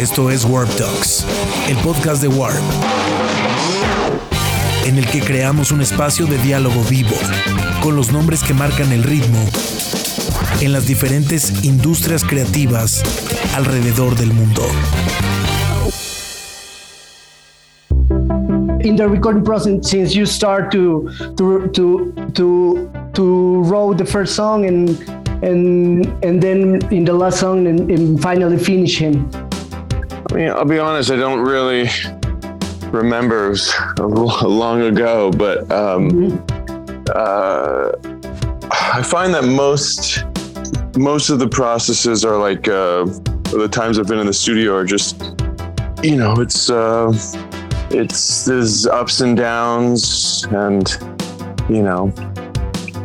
Esto 0.00 0.30
es 0.30 0.44
Warp 0.44 0.68
Talks, 0.76 1.24
el 1.68 1.76
podcast 1.78 2.20
de 2.20 2.28
Warp, 2.28 2.56
en 4.86 4.98
el 4.98 5.06
que 5.06 5.20
creamos 5.20 5.70
un 5.70 5.80
espacio 5.80 6.26
de 6.26 6.36
diálogo 6.38 6.82
vivo 6.90 7.14
con 7.82 7.96
los 7.96 8.12
nombres 8.12 8.42
que 8.42 8.54
marcan 8.54 8.92
el 8.92 9.02
ritmo 9.02 9.38
en 10.60 10.72
las 10.72 10.86
diferentes 10.86 11.64
industrias 11.64 12.24
creativas 12.24 13.02
alrededor 13.54 14.16
del 14.16 14.32
mundo. 14.32 14.62
in 18.80 18.96
the 18.96 19.08
recording 19.08 19.42
process 19.42 19.88
since 19.88 20.14
you 20.14 20.26
start 20.26 20.70
to 20.70 21.08
to 21.36 21.68
to 21.68 22.12
to 22.34 22.90
to 23.14 23.62
wrote 23.62 23.96
the 23.96 24.04
first 24.04 24.36
song 24.36 24.66
and 24.66 24.90
and 25.42 26.06
and 26.22 26.42
then 26.42 26.80
in 26.92 27.04
the 27.04 27.12
last 27.12 27.40
song 27.40 27.66
and, 27.66 27.90
and 27.90 28.20
finally 28.20 28.58
finish 28.58 28.98
him 28.98 29.28
I 30.30 30.34
mean, 30.34 30.48
I'll 30.48 30.64
be 30.64 30.78
honest, 30.78 31.10
I 31.10 31.16
don't 31.16 31.40
really 31.40 31.88
remember. 32.90 33.54
Long 33.98 34.82
ago, 34.82 35.30
but 35.30 35.70
um, 35.70 36.10
mm-hmm. 36.10 37.04
uh, 37.14 37.92
I 38.70 39.02
find 39.02 39.34
that 39.34 39.44
most 39.44 40.24
most 40.96 41.30
of 41.30 41.38
the 41.38 41.48
processes 41.48 42.24
are 42.24 42.38
like 42.38 42.68
uh, 42.68 43.04
the 43.50 43.68
times 43.70 43.98
I've 43.98 44.06
been 44.06 44.18
in 44.18 44.26
the 44.26 44.32
studio 44.32 44.74
are 44.76 44.84
just, 44.84 45.20
you 46.02 46.16
know, 46.16 46.34
it's 46.40 46.70
uh, 46.70 47.12
it's 47.90 48.44
there's 48.44 48.86
ups 48.86 49.20
and 49.20 49.36
downs, 49.36 50.46
and 50.50 50.88
you 51.68 51.82
know, 51.82 52.12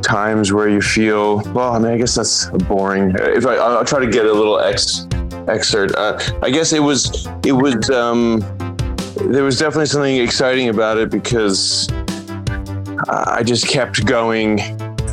times 0.01 0.53
where 0.53 0.69
you 0.69 0.81
feel. 0.81 1.41
Well, 1.53 1.73
I 1.73 1.79
mean, 1.79 1.91
I 1.91 1.97
guess 1.97 2.15
that's 2.15 2.45
boring. 2.67 3.13
If 3.17 3.45
I, 3.45 3.55
I'll 3.55 3.85
try 3.85 3.99
to 3.99 4.09
get 4.09 4.25
a 4.25 4.33
little 4.33 4.59
X 4.59 5.07
excerpt. 5.49 5.95
Uh, 5.95 6.19
I 6.41 6.49
guess 6.49 6.73
it 6.73 6.79
was 6.79 7.27
it 7.45 7.51
was 7.51 7.89
um, 7.89 8.39
there 9.25 9.43
was 9.43 9.59
definitely 9.59 9.87
something 9.87 10.17
exciting 10.17 10.69
about 10.69 10.97
it 10.97 11.09
because 11.09 11.89
I 13.09 13.43
just 13.43 13.67
kept 13.67 14.05
going. 14.05 14.61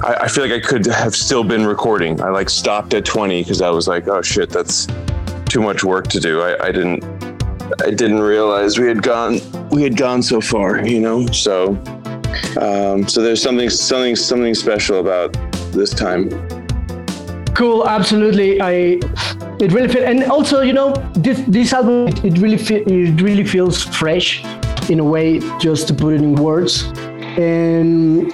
I, 0.05 0.17
I, 0.23 0.29
feel 0.29 0.47
like 0.47 0.53
I 0.53 0.67
could 0.67 0.87
have 0.87 1.15
still 1.15 1.43
been 1.43 1.67
recording. 1.67 2.21
I 2.21 2.29
like 2.29 2.51
stopped 2.51 2.93
at 2.95 3.05
20 3.05 3.43
because 3.43 3.63
I 3.63 3.71
was 3.71 3.89
like, 3.89 4.07
oh 4.09 4.21
shit, 4.21 4.51
that's 4.51 4.87
too 5.47 5.61
much 5.61 5.83
work 5.83 6.09
to 6.09 6.21
do. 6.21 6.43
I, 6.43 6.67
I 6.67 6.73
didn't 6.73 7.03
I 7.83 7.91
didn't 7.91 8.21
realize 8.21 8.79
we 8.79 8.87
had 8.87 9.03
gone 9.03 9.41
we 9.71 9.83
had 9.83 9.97
gone 9.97 10.23
so 10.23 10.41
far, 10.41 10.87
you 10.87 11.01
know. 11.01 11.27
So 11.29 11.71
um, 12.61 13.09
so 13.09 13.23
there's 13.23 13.43
something 13.43 13.71
something 13.71 14.17
something 14.17 14.55
special 14.55 15.01
about 15.01 15.33
this 15.73 15.91
time. 15.91 16.31
Cool, 17.55 17.89
absolutely. 17.89 18.61
I 18.61 19.01
it 19.59 19.73
really 19.73 19.89
feel, 19.89 20.05
and 20.05 20.25
also 20.25 20.61
you 20.61 20.73
know 20.73 20.93
this 21.15 21.41
this 21.49 21.73
album 21.73 22.09
it 22.25 22.39
really 22.39 22.59
feel, 22.59 22.83
it 22.87 23.21
really 23.21 23.45
feels 23.45 23.83
fresh 23.83 24.45
in 24.91 25.01
a 25.01 25.05
way 25.05 25.41
just 25.59 25.89
to 25.89 25.95
put 25.95 26.15
it 26.15 26.21
in 26.21 26.35
words. 26.35 26.85
And 27.39 28.33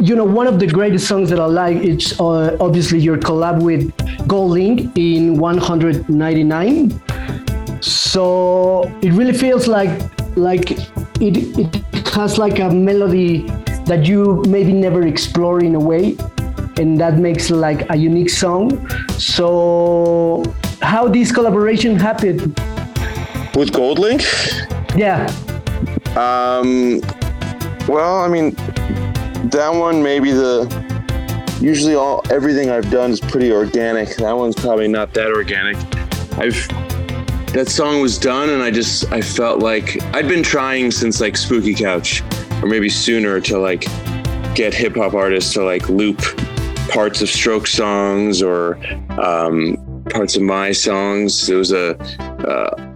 you 0.00 0.16
know 0.16 0.24
one 0.24 0.46
of 0.46 0.58
the 0.58 0.66
greatest 0.66 1.06
songs 1.06 1.28
that 1.28 1.38
i 1.38 1.44
like 1.44 1.76
it's 1.76 2.18
uh, 2.20 2.56
obviously 2.58 2.98
your 2.98 3.18
collab 3.18 3.62
with 3.62 3.94
GoldLink 4.26 4.96
in 4.96 5.36
199 5.36 7.82
so 7.82 8.84
it 9.02 9.12
really 9.12 9.34
feels 9.34 9.66
like 9.66 9.90
like 10.36 10.70
it, 11.20 11.36
it 11.58 12.08
has 12.08 12.38
like 12.38 12.60
a 12.60 12.70
melody 12.70 13.46
that 13.84 14.06
you 14.06 14.42
maybe 14.48 14.72
never 14.72 15.06
explore 15.06 15.62
in 15.62 15.74
a 15.74 15.80
way 15.80 16.16
and 16.80 16.98
that 16.98 17.18
makes 17.18 17.50
like 17.50 17.88
a 17.90 17.96
unique 17.96 18.30
song. 18.30 18.88
So, 19.18 20.42
how 20.80 21.08
this 21.08 21.30
collaboration 21.30 21.96
happened? 21.96 22.40
With 23.54 23.70
GoldLink? 23.72 24.24
Yeah. 24.96 25.26
Um, 26.16 27.00
well, 27.86 28.20
I 28.20 28.28
mean, 28.28 28.54
that 29.50 29.70
one 29.72 30.02
maybe 30.02 30.32
the 30.32 30.66
usually 31.60 31.94
all 31.94 32.24
everything 32.30 32.70
I've 32.70 32.90
done 32.90 33.10
is 33.10 33.20
pretty 33.20 33.52
organic. 33.52 34.16
That 34.16 34.34
one's 34.34 34.56
probably 34.56 34.88
not 34.88 35.12
that 35.14 35.30
organic. 35.30 35.76
I've 36.38 36.66
that 37.52 37.68
song 37.68 38.00
was 38.00 38.16
done 38.16 38.48
and 38.48 38.62
I 38.62 38.70
just 38.70 39.12
I 39.12 39.20
felt 39.20 39.60
like 39.60 40.02
I'd 40.14 40.28
been 40.28 40.42
trying 40.42 40.90
since 40.90 41.20
like 41.20 41.36
Spooky 41.36 41.74
Couch 41.74 42.22
or 42.62 42.68
maybe 42.68 42.88
sooner 42.88 43.40
to 43.40 43.58
like 43.58 43.84
get 44.54 44.72
hip 44.72 44.96
hop 44.96 45.14
artists 45.14 45.52
to 45.54 45.64
like 45.64 45.88
loop 45.88 46.20
parts 46.90 47.22
of 47.22 47.28
Stroke 47.28 47.66
songs 47.66 48.42
or 48.42 48.76
um, 49.18 50.04
parts 50.10 50.36
of 50.36 50.42
my 50.42 50.72
songs. 50.72 51.46
There 51.46 51.56
was 51.56 51.72
a 51.72 51.96
uh, 52.46 52.92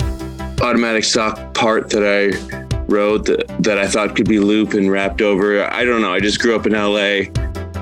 Automatic 0.61 1.05
Stop 1.05 1.55
part 1.55 1.91
that 1.91 2.03
I 2.03 2.85
wrote 2.87 3.27
that, 3.27 3.47
that 3.61 3.79
I 3.79 3.87
thought 3.87 4.17
could 4.17 4.29
be 4.29 4.41
loop 4.41 4.75
and 4.75 4.91
wrapped 4.91 5.23
over. 5.23 5.65
I 5.73 5.85
don't 5.85 6.03
know. 6.03 6.13
I 6.13 6.21
just 6.21 6.41
grew 6.41 6.57
up 6.57 6.67
in 6.67 6.73
LA, 6.73 7.31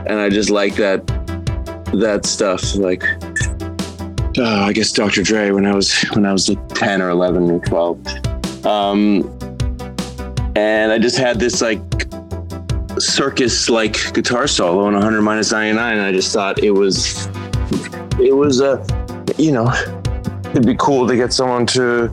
and 0.06 0.20
I 0.20 0.28
just 0.28 0.50
like 0.50 0.76
that 0.76 1.06
that 1.94 2.26
stuff. 2.26 2.74
Like, 2.76 3.04
uh, 4.38 4.64
I 4.64 4.72
guess 4.72 4.92
Dr. 4.92 5.22
Dre 5.22 5.50
when 5.50 5.66
I 5.66 5.74
was 5.74 6.02
when 6.14 6.26
I 6.26 6.32
was 6.32 6.48
like 6.48 6.68
ten 6.68 7.00
or 7.00 7.08
eleven 7.08 7.50
or 7.50 7.60
twelve. 7.60 8.06
Um, 8.66 9.22
and 10.56 10.92
I 10.92 10.98
just 10.98 11.16
had 11.16 11.40
this 11.40 11.62
like 11.62 11.80
circus 13.02 13.68
like 13.68 14.12
guitar 14.12 14.46
solo 14.46 14.86
in 14.88 14.94
100 14.94 15.22
minus 15.22 15.52
99 15.52 15.92
and 15.96 16.02
i 16.02 16.12
just 16.12 16.32
thought 16.32 16.62
it 16.62 16.70
was 16.70 17.28
it 18.20 18.34
was 18.34 18.60
a 18.60 18.84
you 19.38 19.52
know 19.52 19.72
it'd 20.50 20.66
be 20.66 20.76
cool 20.76 21.08
to 21.08 21.16
get 21.16 21.32
someone 21.32 21.64
to 21.66 22.08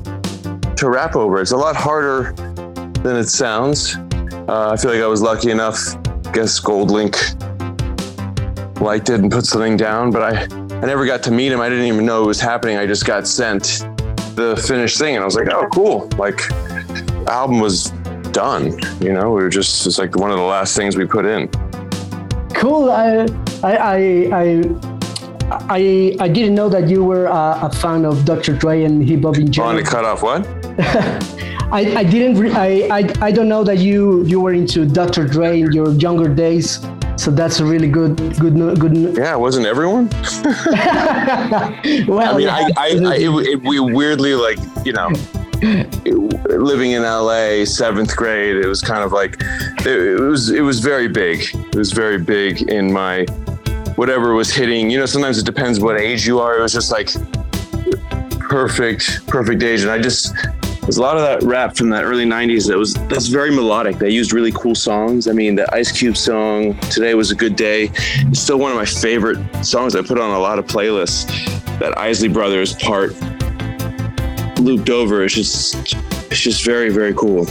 to 0.77 0.89
rap 0.89 1.17
over. 1.17 1.41
It's 1.41 1.51
a 1.51 1.57
lot 1.57 1.75
harder 1.75 2.31
than 3.03 3.17
it 3.17 3.27
sounds. 3.27 3.95
Uh, 4.47 4.71
i 4.71 4.77
feel 4.77 4.91
like 4.91 5.01
i 5.01 5.07
was 5.07 5.21
lucky 5.21 5.51
enough 5.51 5.77
I 6.25 6.31
guess 6.31 6.59
GoldLink 6.59 7.15
liked 8.81 9.09
it 9.09 9.19
and 9.19 9.31
put 9.31 9.45
something 9.45 9.77
down 9.77 10.09
but 10.09 10.23
i 10.23 10.43
i 10.81 10.85
never 10.85 11.05
got 11.05 11.21
to 11.23 11.31
meet 11.31 11.51
him. 11.51 11.59
I 11.59 11.69
didn't 11.69 11.85
even 11.85 12.05
know 12.05 12.23
it 12.23 12.27
was 12.27 12.39
happening. 12.39 12.77
I 12.77 12.85
just 12.85 13.05
got 13.05 13.27
sent 13.27 13.83
the 14.35 14.55
finished 14.67 14.97
thing 14.97 15.15
and 15.15 15.21
i 15.21 15.25
was 15.25 15.35
like 15.35 15.49
oh 15.49 15.67
cool. 15.67 16.07
Like 16.17 16.49
album 17.27 17.59
was 17.59 17.91
done. 18.39 18.79
You 19.01 19.11
know, 19.13 19.27
we 19.35 19.41
were 19.43 19.53
just 19.59 19.85
it's 19.85 19.99
like 19.99 20.15
one 20.15 20.31
of 20.31 20.37
the 20.37 20.49
last 20.55 20.71
things 20.77 20.95
we 20.95 21.05
put 21.05 21.25
in. 21.25 21.41
Cool. 22.61 22.85
I 22.91 23.27
I 23.71 23.73
I. 24.41 24.43
I, 25.51 26.15
I, 26.19 26.27
didn't 26.27 26.53
know 26.53 26.69
that 26.69 26.87
you 26.87 27.03
were 27.03 27.25
a, 27.25 27.45
a 27.63 27.69
fan 27.81 28.05
of 28.05 28.23
Dr. 28.23 28.53
Dre 28.53 28.83
and 28.83 28.95
hip 29.09 29.23
hop 29.23 29.37
in 29.37 29.51
general. 29.51 29.75
On 29.75 29.83
to 29.83 29.89
cut 29.95 30.05
off 30.05 30.21
what? 30.21 30.45
I, 31.79 31.81
I 32.01 32.03
didn't 32.03 32.35
re- 32.37 32.53
I, 32.67 32.69
I 32.99 33.01
I 33.27 33.31
don't 33.31 33.49
know 33.49 33.63
that 33.63 33.79
you 33.79 34.23
you 34.31 34.39
were 34.43 34.53
into 34.53 34.85
Dr. 34.85 35.23
Dre 35.25 35.61
in 35.61 35.71
your 35.71 35.89
younger 36.05 36.29
days. 36.43 36.67
So 37.23 37.31
that's 37.31 37.57
a 37.63 37.65
really 37.65 37.89
good 37.89 38.15
good 38.43 38.55
good. 38.83 38.93
Yeah, 39.17 39.33
it 39.37 39.39
wasn't 39.39 39.65
everyone? 39.65 40.05
well, 42.09 42.29
I 42.29 42.37
mean, 42.37 42.45
yeah. 42.45 42.69
I, 42.77 42.85
I, 42.85 42.87
I 43.13 43.15
it, 43.25 43.31
it, 43.51 43.59
we 43.69 43.79
weirdly 43.79 44.35
like 44.35 44.59
you 44.85 44.93
know 44.93 45.09
living 45.61 46.91
in 46.91 47.03
LA, 47.03 47.65
seventh 47.65 48.15
grade, 48.15 48.57
it 48.57 48.67
was 48.67 48.81
kind 48.81 49.03
of 49.03 49.11
like 49.11 49.37
it, 49.85 50.19
was 50.19 50.49
it 50.49 50.61
was 50.61 50.79
very 50.79 51.07
big. 51.07 51.41
It 51.53 51.75
was 51.75 51.91
very 51.91 52.17
big 52.17 52.63
in 52.63 52.91
my 52.91 53.25
whatever 53.95 54.33
was 54.33 54.53
hitting. 54.53 54.89
You 54.89 54.99
know, 54.99 55.05
sometimes 55.05 55.37
it 55.37 55.45
depends 55.45 55.79
what 55.79 55.99
age 55.99 56.25
you 56.25 56.39
are. 56.39 56.57
It 56.57 56.61
was 56.61 56.73
just 56.73 56.91
like 56.91 57.09
perfect, 58.39 59.27
perfect 59.27 59.61
age, 59.61 59.81
and 59.81 59.91
I 59.91 59.99
just 59.99 60.33
there's 60.81 60.97
a 60.97 61.01
lot 61.01 61.17
of 61.17 61.21
that 61.21 61.43
rap 61.47 61.75
from 61.75 61.91
that 61.91 62.03
early 62.03 62.25
90s 62.25 62.67
that 62.67 62.75
was 62.75 62.95
that's 63.09 63.27
very 63.27 63.51
melodic 63.51 63.99
they 63.99 64.09
used 64.09 64.33
really 64.33 64.51
cool 64.53 64.73
songs 64.73 65.27
i 65.27 65.31
mean 65.31 65.53
the 65.53 65.71
ice 65.71 65.91
cube 65.91 66.17
song 66.17 66.75
today 66.89 67.13
was 67.13 67.29
a 67.29 67.35
good 67.35 67.55
day 67.55 67.91
it's 67.93 68.39
still 68.39 68.57
one 68.57 68.71
of 68.71 68.77
my 68.77 68.85
favorite 68.85 69.37
songs 69.63 69.95
i 69.95 70.01
put 70.01 70.17
on 70.17 70.31
a 70.31 70.39
lot 70.39 70.57
of 70.57 70.65
playlists 70.65 71.27
that 71.77 71.95
isley 71.99 72.27
brothers 72.27 72.73
part 72.73 73.13
looped 74.59 74.89
over. 74.89 75.23
It's 75.23 75.35
just 75.35 75.75
it's 76.31 76.41
just 76.41 76.63
very 76.65 76.89
very 76.89 77.13
cool. 77.13 77.45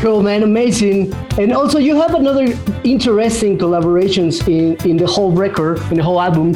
Cool 0.00 0.22
man, 0.22 0.42
amazing. 0.42 1.12
And 1.38 1.52
also 1.52 1.78
you 1.78 1.94
have 1.94 2.14
another 2.14 2.58
interesting 2.84 3.58
collaborations 3.58 4.48
in, 4.48 4.74
in 4.88 4.96
the 4.96 5.06
whole 5.06 5.30
record, 5.30 5.78
in 5.90 5.98
the 5.98 6.02
whole 6.02 6.18
album. 6.18 6.54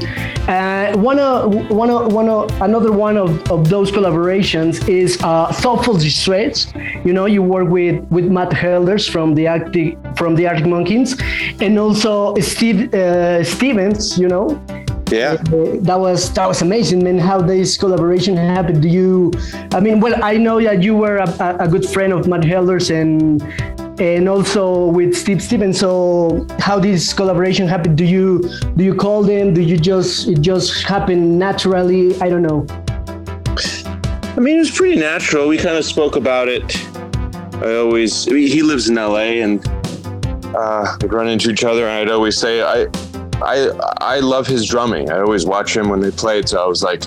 Uh, 0.48 0.96
one 0.96 1.18
of 1.18 1.70
one 1.70 1.90
of 1.90 2.10
one 2.10 2.30
of 2.30 2.50
another 2.62 2.90
one 2.90 3.18
of, 3.18 3.50
of 3.50 3.68
those 3.68 3.90
collaborations 3.92 4.88
is 4.88 5.18
uh, 5.22 5.52
Thoughtful 5.52 5.98
Distress. 5.98 6.72
You 7.04 7.12
know, 7.12 7.26
you 7.26 7.42
work 7.42 7.68
with 7.68 8.02
with 8.10 8.24
Matt 8.32 8.54
Helders 8.54 9.06
from 9.06 9.34
the 9.34 9.46
Arctic 9.46 9.98
from 10.16 10.36
the 10.36 10.46
Arctic 10.46 10.66
Monkeys, 10.66 11.14
and 11.60 11.78
also 11.78 12.34
Steve 12.36 12.94
uh, 12.94 13.44
Stevens. 13.44 14.18
You 14.18 14.28
know, 14.28 14.58
yeah. 15.10 15.36
Uh, 15.52 15.76
that 15.80 15.98
was 15.98 16.32
that 16.34 16.46
was 16.46 16.62
amazing 16.62 17.02
man 17.02 17.18
how 17.18 17.40
this 17.40 17.76
collaboration 17.76 18.36
happened. 18.36 18.82
Do 18.82 18.88
you 18.88 19.32
i 19.72 19.80
mean 19.80 20.00
well 20.00 20.14
i 20.22 20.36
know 20.36 20.60
that 20.62 20.82
you 20.82 20.96
were 20.96 21.16
a, 21.16 21.56
a 21.60 21.68
good 21.68 21.86
friend 21.86 22.12
of 22.12 22.26
matt 22.26 22.44
helders 22.44 22.90
and 22.90 23.42
and 24.00 24.28
also 24.28 24.86
with 24.86 25.14
steve 25.16 25.40
stevens 25.40 25.78
so 25.78 26.46
how 26.58 26.78
this 26.78 27.12
collaboration 27.12 27.68
happened? 27.68 27.96
Do 27.96 28.04
you 28.04 28.40
do 28.76 28.84
you 28.84 28.94
call 28.94 29.22
them? 29.22 29.54
Do 29.54 29.60
you 29.60 29.78
just 29.78 30.28
it 30.28 30.40
just 30.40 30.84
happened 30.84 31.38
naturally? 31.38 32.20
I 32.20 32.28
don't 32.28 32.42
know. 32.42 32.66
I 34.36 34.40
mean, 34.40 34.56
it 34.56 34.60
was 34.60 34.70
pretty 34.72 34.98
natural. 34.98 35.46
We 35.46 35.56
kind 35.56 35.76
of 35.76 35.84
spoke 35.84 36.16
about 36.16 36.48
it. 36.48 36.64
I 37.62 37.76
always, 37.76 38.26
I 38.26 38.32
mean, 38.32 38.48
he 38.48 38.62
lives 38.62 38.88
in 38.88 38.96
LA 38.96 39.44
and 39.44 39.64
uh, 40.56 40.96
we'd 41.00 41.12
run 41.12 41.28
into 41.28 41.50
each 41.50 41.62
other, 41.62 41.86
and 41.86 41.92
I'd 41.92 42.10
always 42.10 42.36
say, 42.36 42.60
I, 42.60 42.88
I, 43.44 43.68
I 44.00 44.20
love 44.20 44.46
his 44.46 44.66
drumming. 44.66 45.10
I 45.10 45.20
always 45.20 45.44
watch 45.44 45.76
him 45.76 45.88
when 45.88 46.00
they 46.00 46.10
played. 46.10 46.48
So 46.48 46.62
I 46.62 46.66
was 46.66 46.82
like, 46.82 47.04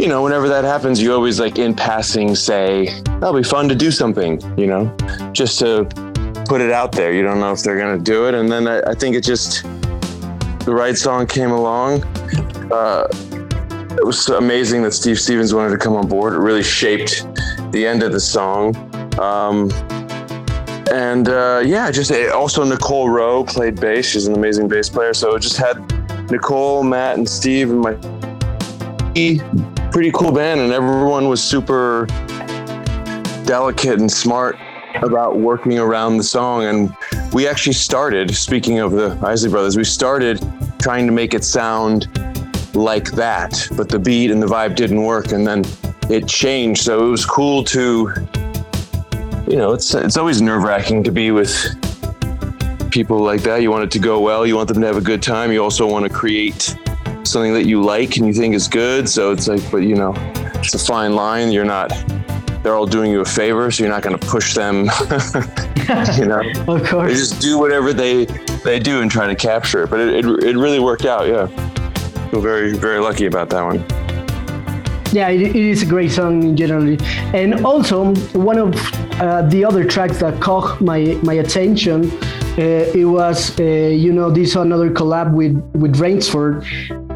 you 0.00 0.08
know, 0.08 0.22
whenever 0.22 0.48
that 0.48 0.64
happens, 0.64 1.00
you 1.00 1.12
always 1.12 1.38
like 1.38 1.58
in 1.58 1.74
passing 1.74 2.34
say, 2.34 2.86
that'll 3.04 3.34
be 3.34 3.42
fun 3.42 3.68
to 3.68 3.74
do 3.74 3.90
something, 3.90 4.40
you 4.58 4.66
know, 4.66 4.94
just 5.32 5.58
to 5.60 5.84
put 6.48 6.60
it 6.60 6.70
out 6.70 6.92
there. 6.92 7.12
You 7.12 7.22
don't 7.22 7.38
know 7.38 7.52
if 7.52 7.62
they're 7.62 7.78
to 7.98 8.02
do 8.02 8.26
it. 8.26 8.34
And 8.34 8.50
then 8.50 8.66
I, 8.66 8.80
I, 8.80 8.94
think 8.94 9.14
it 9.14 9.22
just, 9.22 9.62
the 10.64 10.74
right 10.74 10.96
song 10.96 11.26
came 11.26 11.50
along. 11.50 12.02
Uh, 12.72 13.06
it 13.96 14.04
was 14.04 14.28
amazing 14.28 14.82
that 14.82 14.92
Steve 14.92 15.20
Stevens 15.20 15.54
wanted 15.54 15.70
to 15.70 15.78
come 15.78 15.94
on 15.94 16.08
board. 16.08 16.32
It 16.32 16.38
really 16.38 16.62
shaped 16.62 17.26
the 17.70 17.86
end 17.86 18.02
of 18.02 18.12
the 18.12 18.20
song. 18.20 18.74
Um, 19.20 19.70
and 20.90 21.28
uh, 21.28 21.62
yeah, 21.64 21.90
just 21.90 22.12
also 22.32 22.64
Nicole 22.64 23.08
Row 23.08 23.44
played 23.44 23.80
bass. 23.80 24.06
She's 24.06 24.26
an 24.26 24.34
amazing 24.34 24.68
bass 24.68 24.88
player. 24.88 25.14
So 25.14 25.38
just 25.38 25.56
had 25.56 25.76
Nicole, 26.30 26.82
Matt, 26.82 27.18
and 27.18 27.28
Steve 27.28 27.70
and 27.70 27.80
my 27.80 27.94
pretty 29.92 30.10
cool 30.10 30.32
band, 30.32 30.60
and 30.60 30.72
everyone 30.72 31.28
was 31.28 31.42
super 31.42 32.06
delicate 33.44 34.00
and 34.00 34.10
smart 34.10 34.58
about 35.02 35.38
working 35.38 35.78
around 35.78 36.16
the 36.16 36.24
song. 36.24 36.64
And 36.64 36.96
we 37.32 37.46
actually 37.46 37.74
started, 37.74 38.34
speaking 38.34 38.78
of 38.78 38.92
the 38.92 39.18
Isley 39.22 39.50
Brothers, 39.50 39.76
we 39.76 39.84
started 39.84 40.40
trying 40.80 41.06
to 41.06 41.12
make 41.12 41.34
it 41.34 41.44
sound 41.44 42.08
like 42.74 43.12
that, 43.12 43.68
but 43.76 43.88
the 43.88 43.98
beat 43.98 44.30
and 44.30 44.42
the 44.42 44.46
vibe 44.46 44.74
didn't 44.74 45.02
work. 45.02 45.32
And 45.32 45.46
then 45.46 45.64
it 46.10 46.26
changed. 46.26 46.82
So 46.82 47.06
it 47.06 47.10
was 47.10 47.24
cool 47.24 47.62
to, 47.64 48.12
you 49.46 49.56
know, 49.56 49.72
it's, 49.72 49.94
it's 49.94 50.16
always 50.16 50.40
nerve 50.40 50.62
wracking 50.62 51.04
to 51.04 51.12
be 51.12 51.30
with 51.30 51.52
people 52.90 53.18
like 53.18 53.42
that. 53.42 53.60
You 53.60 53.70
want 53.70 53.84
it 53.84 53.90
to 53.92 53.98
go 53.98 54.20
well, 54.20 54.46
you 54.46 54.56
want 54.56 54.68
them 54.68 54.80
to 54.80 54.86
have 54.86 54.96
a 54.96 55.02
good 55.02 55.22
time. 55.22 55.52
You 55.52 55.62
also 55.62 55.86
want 55.86 56.06
to 56.06 56.12
create 56.12 56.76
something 57.24 57.52
that 57.52 57.66
you 57.66 57.82
like 57.82 58.16
and 58.16 58.26
you 58.26 58.32
think 58.32 58.54
is 58.54 58.68
good. 58.68 59.08
So 59.08 59.32
it's 59.32 59.48
like, 59.48 59.62
but 59.70 59.78
you 59.78 59.96
know, 59.96 60.14
it's 60.54 60.74
a 60.74 60.78
fine 60.78 61.14
line. 61.14 61.52
You're 61.52 61.64
not, 61.64 61.90
they're 62.62 62.74
all 62.74 62.86
doing 62.86 63.10
you 63.10 63.20
a 63.20 63.24
favor, 63.24 63.70
so 63.70 63.82
you're 63.82 63.92
not 63.92 64.02
going 64.02 64.18
to 64.18 64.26
push 64.26 64.54
them. 64.54 64.84
you 66.16 66.26
know, 66.26 66.42
of 66.74 66.86
course. 66.86 67.12
They 67.12 67.14
just 67.14 67.40
do 67.40 67.58
whatever 67.58 67.92
they 67.92 68.24
they 68.64 68.78
do 68.78 69.02
and 69.02 69.10
try 69.10 69.26
to 69.26 69.34
capture 69.34 69.82
it. 69.82 69.90
But 69.90 70.00
it, 70.00 70.24
it, 70.24 70.44
it 70.44 70.56
really 70.56 70.78
worked 70.78 71.04
out. 71.04 71.26
Yeah, 71.26 71.46
feel 72.30 72.40
very 72.40 72.76
very 72.76 73.00
lucky 73.00 73.26
about 73.26 73.50
that 73.50 73.62
one. 73.62 74.03
Yeah, 75.14 75.28
it, 75.28 75.42
it 75.42 75.56
is 75.56 75.82
a 75.82 75.86
great 75.86 76.10
song 76.10 76.42
in 76.42 76.56
generally, 76.56 76.98
and 77.32 77.64
also 77.64 78.14
one 78.32 78.58
of 78.58 78.74
uh, 79.20 79.42
the 79.42 79.64
other 79.64 79.84
tracks 79.84 80.18
that 80.18 80.40
caught 80.40 80.80
my 80.80 81.18
my 81.22 81.34
attention 81.34 82.10
uh, 82.56 82.86
it 82.94 83.04
was, 83.04 83.58
uh, 83.58 83.64
you 83.64 84.12
know, 84.12 84.30
this 84.30 84.54
another 84.54 84.88
collab 84.88 85.32
with 85.34 85.56
with 85.74 85.96
Rainsford, 85.96 86.64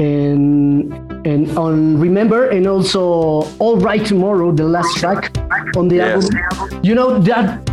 and 0.00 0.92
and 1.24 1.56
on 1.56 2.00
Remember, 2.00 2.48
and 2.48 2.66
also 2.66 3.46
All 3.60 3.76
Right 3.78 4.04
Tomorrow, 4.04 4.50
the 4.50 4.64
last 4.64 4.96
track 4.96 5.36
on 5.76 5.86
the 5.86 5.96
yes. 5.96 6.28
album. 6.34 6.80
You 6.82 6.96
know 6.96 7.18
that 7.20 7.64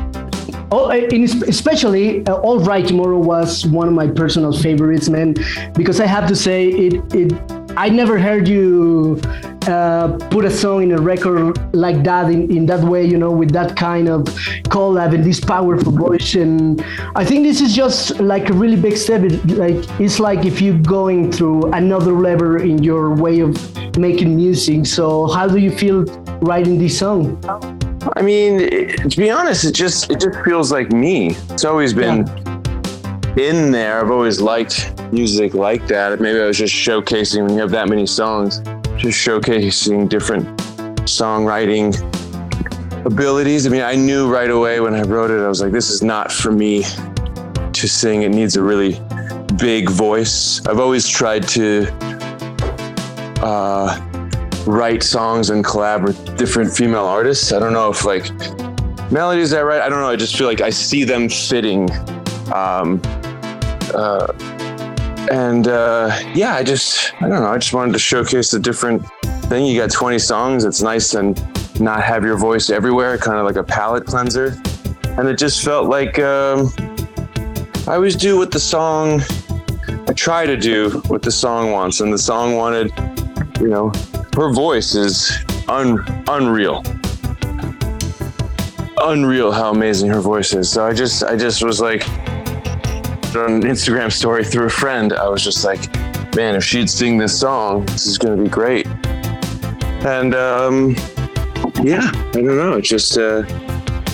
Oh, 0.72 0.90
especially 0.92 2.26
uh, 2.28 2.36
All 2.36 2.60
Right 2.60 2.86
Tomorrow 2.86 3.18
was 3.18 3.66
one 3.66 3.88
of 3.88 3.94
my 3.96 4.08
personal 4.08 4.52
favorites, 4.52 5.10
man, 5.10 5.34
because 5.74 6.00
I 6.00 6.06
have 6.06 6.28
to 6.28 6.36
say 6.36 6.70
it. 6.70 7.16
It 7.16 7.34
I 7.78 7.90
never 7.90 8.20
heard 8.20 8.48
you 8.48 9.20
uh, 9.68 10.18
put 10.30 10.46
a 10.46 10.52
song 10.52 10.84
in 10.84 10.92
a 10.92 10.98
record 10.98 11.58
like 11.74 12.04
that 12.04 12.30
in, 12.32 12.50
in 12.56 12.66
that 12.68 12.84
way, 12.84 13.06
you 13.06 13.18
know, 13.18 13.32
with 13.32 13.52
that 13.52 13.76
kind 13.76 14.08
of 14.08 14.24
collab 14.70 15.14
and 15.14 15.24
this 15.24 15.40
powerful 15.40 15.92
voice. 15.92 16.36
And 16.36 16.84
I 17.16 17.26
think 17.26 17.44
this 17.44 17.62
is 17.62 17.76
just 17.76 18.20
like 18.20 18.50
a 18.50 18.54
really 18.54 18.76
big 18.76 18.98
step. 18.98 19.24
It, 19.24 19.46
like 19.48 19.84
it's 20.00 20.20
like 20.20 20.46
if 20.46 20.62
you're 20.62 20.80
going 20.80 21.32
through 21.32 21.72
another 21.74 22.14
level 22.14 22.62
in 22.62 22.84
your 22.84 23.16
way 23.16 23.40
of 23.40 23.56
making 23.98 24.36
music. 24.36 24.86
So 24.86 25.28
how 25.28 25.48
do 25.48 25.58
you 25.58 25.72
feel 25.72 26.04
writing 26.42 26.78
this 26.78 27.00
song? 27.00 27.42
I 28.16 28.22
mean, 28.22 28.60
to 29.10 29.18
be 29.18 29.32
honest, 29.32 29.66
it 29.66 29.74
just 29.74 30.12
it 30.12 30.20
just 30.20 30.40
feels 30.46 30.72
like 30.72 30.92
me. 30.92 31.36
It's 31.50 31.66
always 31.66 31.94
been. 31.94 32.28
Yeah 32.28 32.52
in 33.38 33.72
there. 33.72 34.00
I've 34.00 34.12
always 34.12 34.40
liked 34.40 34.94
music 35.12 35.54
like 35.54 35.88
that. 35.88 36.20
Maybe 36.22 36.40
I 36.40 36.46
was 36.46 36.58
just 36.58 36.74
showcasing 36.74 37.44
when 37.44 37.54
you 37.54 37.60
have 37.60 37.72
that 37.72 37.90
many 37.90 38.06
songs, 38.06 38.62
just 38.98 39.18
showcasing 39.26 40.10
different 40.10 40.46
songwriting 41.06 41.94
abilities. 43.06 43.68
I 43.68 43.70
mean, 43.70 43.82
I 43.82 43.96
knew 43.96 44.32
right 44.32 44.50
away 44.50 44.80
when 44.80 44.94
I 44.94 45.04
wrote 45.04 45.32
it, 45.32 45.44
I 45.44 45.48
was 45.48 45.62
like, 45.62 45.72
this 45.72 45.90
is 45.90 46.02
not 46.02 46.32
for 46.32 46.52
me 46.52 46.84
to 47.74 47.88
sing. 47.88 48.24
It 48.24 48.30
needs 48.30 48.56
a 48.56 48.64
really 48.64 49.00
big 49.58 49.90
voice. 49.90 50.66
I've 50.66 50.80
always 50.80 51.08
tried 51.08 51.48
to 51.50 51.88
uh, 53.42 54.00
write 54.66 55.04
songs 55.04 55.50
and 55.50 55.64
collab 55.64 56.04
with 56.04 56.38
different 56.38 56.74
female 56.74 57.06
artists. 57.06 57.52
I 57.52 57.60
don't 57.60 57.74
know 57.74 57.90
if 57.90 58.06
like 58.06 58.30
melodies 59.12 59.54
I 59.54 59.62
write, 59.62 59.82
I 59.82 59.90
don't 59.90 60.00
know. 60.00 60.10
I 60.10 60.16
just 60.16 60.36
feel 60.38 60.48
like 60.48 60.62
I 60.62 60.70
see 60.72 61.04
them 61.04 61.30
fitting 61.30 61.90
um, 62.54 63.02
uh, 63.94 64.28
and 65.32 65.68
uh, 65.68 66.18
yeah, 66.34 66.56
I 66.56 66.64
just 66.64 67.14
I 67.22 67.28
don't 67.28 67.42
know. 67.42 67.50
I 67.50 67.58
just 67.58 67.74
wanted 67.74 67.94
to 67.94 68.00
showcase 68.00 68.54
a 68.54 68.60
different 68.60 69.06
thing. 69.46 69.66
You 69.66 69.80
got 69.80 69.92
20 69.92 70.20
songs. 70.20 70.64
It's 70.64 70.82
nice 70.82 71.14
and 71.14 71.40
not 71.80 72.04
have 72.04 72.24
your 72.24 72.38
voice 72.38 72.70
everywhere, 72.70 73.18
kind 73.18 73.38
of 73.38 73.46
like 73.46 73.56
a 73.56 73.64
palate 73.64 74.06
cleanser. 74.06 74.56
And 75.18 75.28
it 75.28 75.38
just 75.38 75.64
felt 75.64 75.88
like 75.88 76.20
um, 76.20 76.72
I 77.88 77.96
always 77.96 78.16
do 78.16 78.38
what 78.38 78.52
the 78.52 78.60
song. 78.60 79.22
I 80.08 80.14
try 80.14 80.46
to 80.46 80.58
do 80.58 81.02
what 81.08 81.22
the 81.22 81.32
song 81.32 81.72
wants, 81.72 82.00
and 82.02 82.14
the 82.14 82.18
song 82.18 82.56
wanted, 82.56 82.92
you 83.60 83.68
know, 83.68 83.92
her 84.36 84.52
voice 84.52 84.96
is 84.96 85.38
un, 85.68 86.04
unreal 86.28 86.84
unreal 88.98 89.52
how 89.52 89.72
amazing 89.72 90.10
her 90.10 90.22
voice 90.22 90.54
is. 90.54 90.70
So 90.72 90.86
I 90.86 90.94
just 90.94 91.24
I 91.24 91.36
just 91.36 91.64
was 91.64 91.80
like 91.80 92.06
an 93.36 93.62
Instagram 93.64 94.12
story 94.12 94.44
through 94.44 94.66
a 94.66 94.70
friend. 94.70 95.14
I 95.14 95.28
was 95.28 95.44
just 95.44 95.64
like, 95.64 95.94
man, 96.36 96.56
if 96.56 96.64
she'd 96.64 96.90
sing 96.90 97.18
this 97.18 97.38
song, 97.40 97.86
this 97.86 98.06
is 98.06 98.18
going 98.18 98.38
to 98.38 98.44
be 98.44 98.50
great. 98.50 98.88
And 100.06 100.34
um, 100.34 100.96
yeah, 101.84 102.12
I 102.14 102.32
don't 102.32 102.58
know. 102.58 102.74
It's 102.74 102.90
just 102.90 103.18
uh, 103.18 103.44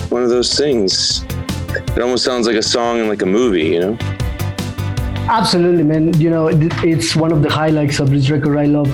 one 0.08 0.22
of 0.22 0.28
those 0.28 0.54
things. 0.54 1.24
It 1.68 2.00
almost 2.00 2.24
sounds 2.24 2.46
like 2.46 2.56
a 2.56 2.62
song 2.62 2.98
in 2.98 3.08
like 3.08 3.22
a 3.22 3.26
movie, 3.26 3.66
you 3.68 3.80
know? 3.80 3.98
Absolutely, 5.28 5.84
man. 5.84 6.12
You 6.20 6.30
know, 6.30 6.48
it's 6.48 7.14
one 7.16 7.32
of 7.32 7.42
the 7.42 7.50
highlights 7.50 8.00
of 8.00 8.10
this 8.10 8.28
record 8.30 8.58
I 8.58 8.66
love 8.66 8.88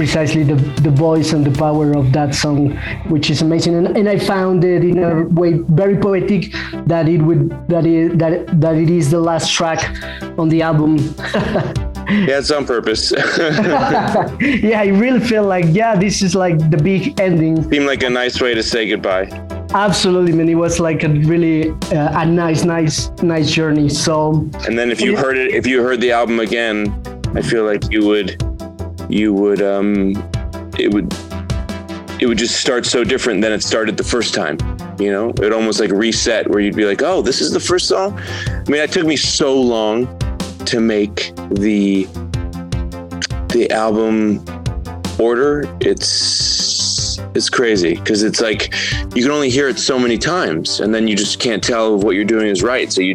precisely 0.00 0.42
the, 0.42 0.54
the 0.80 0.88
voice 0.88 1.34
and 1.34 1.44
the 1.44 1.50
power 1.58 1.92
of 1.92 2.10
that 2.10 2.34
song, 2.34 2.74
which 3.12 3.28
is 3.28 3.42
amazing. 3.42 3.74
And, 3.74 3.98
and 3.98 4.08
I 4.08 4.18
found 4.18 4.64
it 4.64 4.82
in 4.82 4.98
a 4.98 5.24
way 5.24 5.52
very 5.80 5.98
poetic 5.98 6.54
that 6.86 7.06
it 7.06 7.20
would 7.20 7.50
that 7.68 7.84
it 7.84 8.18
that 8.18 8.32
that 8.62 8.76
it 8.76 8.88
is 8.88 9.10
the 9.10 9.20
last 9.20 9.52
track 9.52 9.80
on 10.38 10.48
the 10.48 10.62
album. 10.62 10.96
yeah, 12.08 12.40
it's 12.40 12.50
on 12.50 12.64
purpose. 12.64 13.12
yeah, 14.40 14.80
I 14.80 14.86
really 14.86 15.20
feel 15.20 15.44
like 15.44 15.66
yeah, 15.68 15.94
this 15.96 16.22
is 16.22 16.34
like 16.34 16.56
the 16.70 16.78
big 16.78 17.20
ending. 17.20 17.62
Seemed 17.70 17.84
like 17.84 18.02
a 18.02 18.08
nice 18.08 18.40
way 18.40 18.54
to 18.54 18.62
say 18.62 18.88
goodbye. 18.88 19.26
Absolutely, 19.74 20.32
man. 20.32 20.48
It 20.48 20.54
was 20.54 20.80
like 20.80 21.04
a 21.04 21.10
really 21.10 21.72
uh, 21.92 22.22
a 22.22 22.24
nice, 22.24 22.64
nice, 22.64 23.10
nice 23.22 23.50
journey. 23.50 23.90
So. 23.90 24.48
And 24.66 24.78
then 24.78 24.90
if 24.90 25.02
you 25.02 25.14
heard 25.14 25.36
it, 25.36 25.52
if 25.52 25.66
you 25.66 25.82
heard 25.82 26.00
the 26.00 26.12
album 26.12 26.40
again, 26.40 26.88
I 27.34 27.42
feel 27.42 27.66
like 27.66 27.92
you 27.92 28.06
would 28.06 28.49
you 29.12 29.32
would 29.32 29.62
um, 29.62 30.12
it 30.78 30.92
would 30.92 31.12
it 32.20 32.26
would 32.26 32.38
just 32.38 32.60
start 32.60 32.84
so 32.84 33.02
different 33.02 33.40
than 33.40 33.52
it 33.52 33.62
started 33.62 33.96
the 33.96 34.04
first 34.04 34.34
time. 34.34 34.58
You 34.98 35.10
know, 35.10 35.30
it 35.42 35.52
almost 35.52 35.80
like 35.80 35.90
reset 35.90 36.48
where 36.48 36.60
you'd 36.60 36.76
be 36.76 36.84
like, 36.84 37.02
oh, 37.02 37.22
this 37.22 37.40
is 37.40 37.52
the 37.52 37.60
first 37.60 37.88
song. 37.88 38.18
I 38.20 38.64
mean, 38.68 38.82
it 38.82 38.92
took 38.92 39.06
me 39.06 39.16
so 39.16 39.58
long 39.58 40.06
to 40.66 40.80
make 40.80 41.32
the 41.50 42.04
the 43.48 43.68
album 43.70 44.44
order. 45.18 45.64
It's 45.80 47.18
it's 47.34 47.48
crazy 47.48 47.94
because 47.94 48.22
it's 48.22 48.40
like 48.40 48.74
you 49.14 49.22
can 49.22 49.30
only 49.30 49.48
hear 49.48 49.68
it 49.68 49.78
so 49.78 49.98
many 49.98 50.18
times, 50.18 50.80
and 50.80 50.94
then 50.94 51.08
you 51.08 51.16
just 51.16 51.40
can't 51.40 51.62
tell 51.62 51.96
if 51.96 52.04
what 52.04 52.14
you're 52.14 52.24
doing 52.24 52.48
is 52.48 52.62
right. 52.62 52.92
So 52.92 53.00
you 53.00 53.14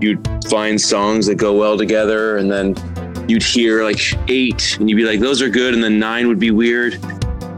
you 0.00 0.20
find 0.48 0.80
songs 0.80 1.26
that 1.26 1.36
go 1.36 1.54
well 1.56 1.78
together, 1.78 2.38
and 2.38 2.50
then 2.50 2.74
you'd 3.28 3.42
hear 3.42 3.84
like 3.84 4.00
eight 4.28 4.76
and 4.78 4.88
you'd 4.88 4.96
be 4.96 5.04
like, 5.04 5.20
those 5.20 5.42
are 5.42 5.48
good. 5.48 5.74
And 5.74 5.82
then 5.82 5.98
nine 5.98 6.28
would 6.28 6.38
be 6.38 6.50
weird. 6.50 6.94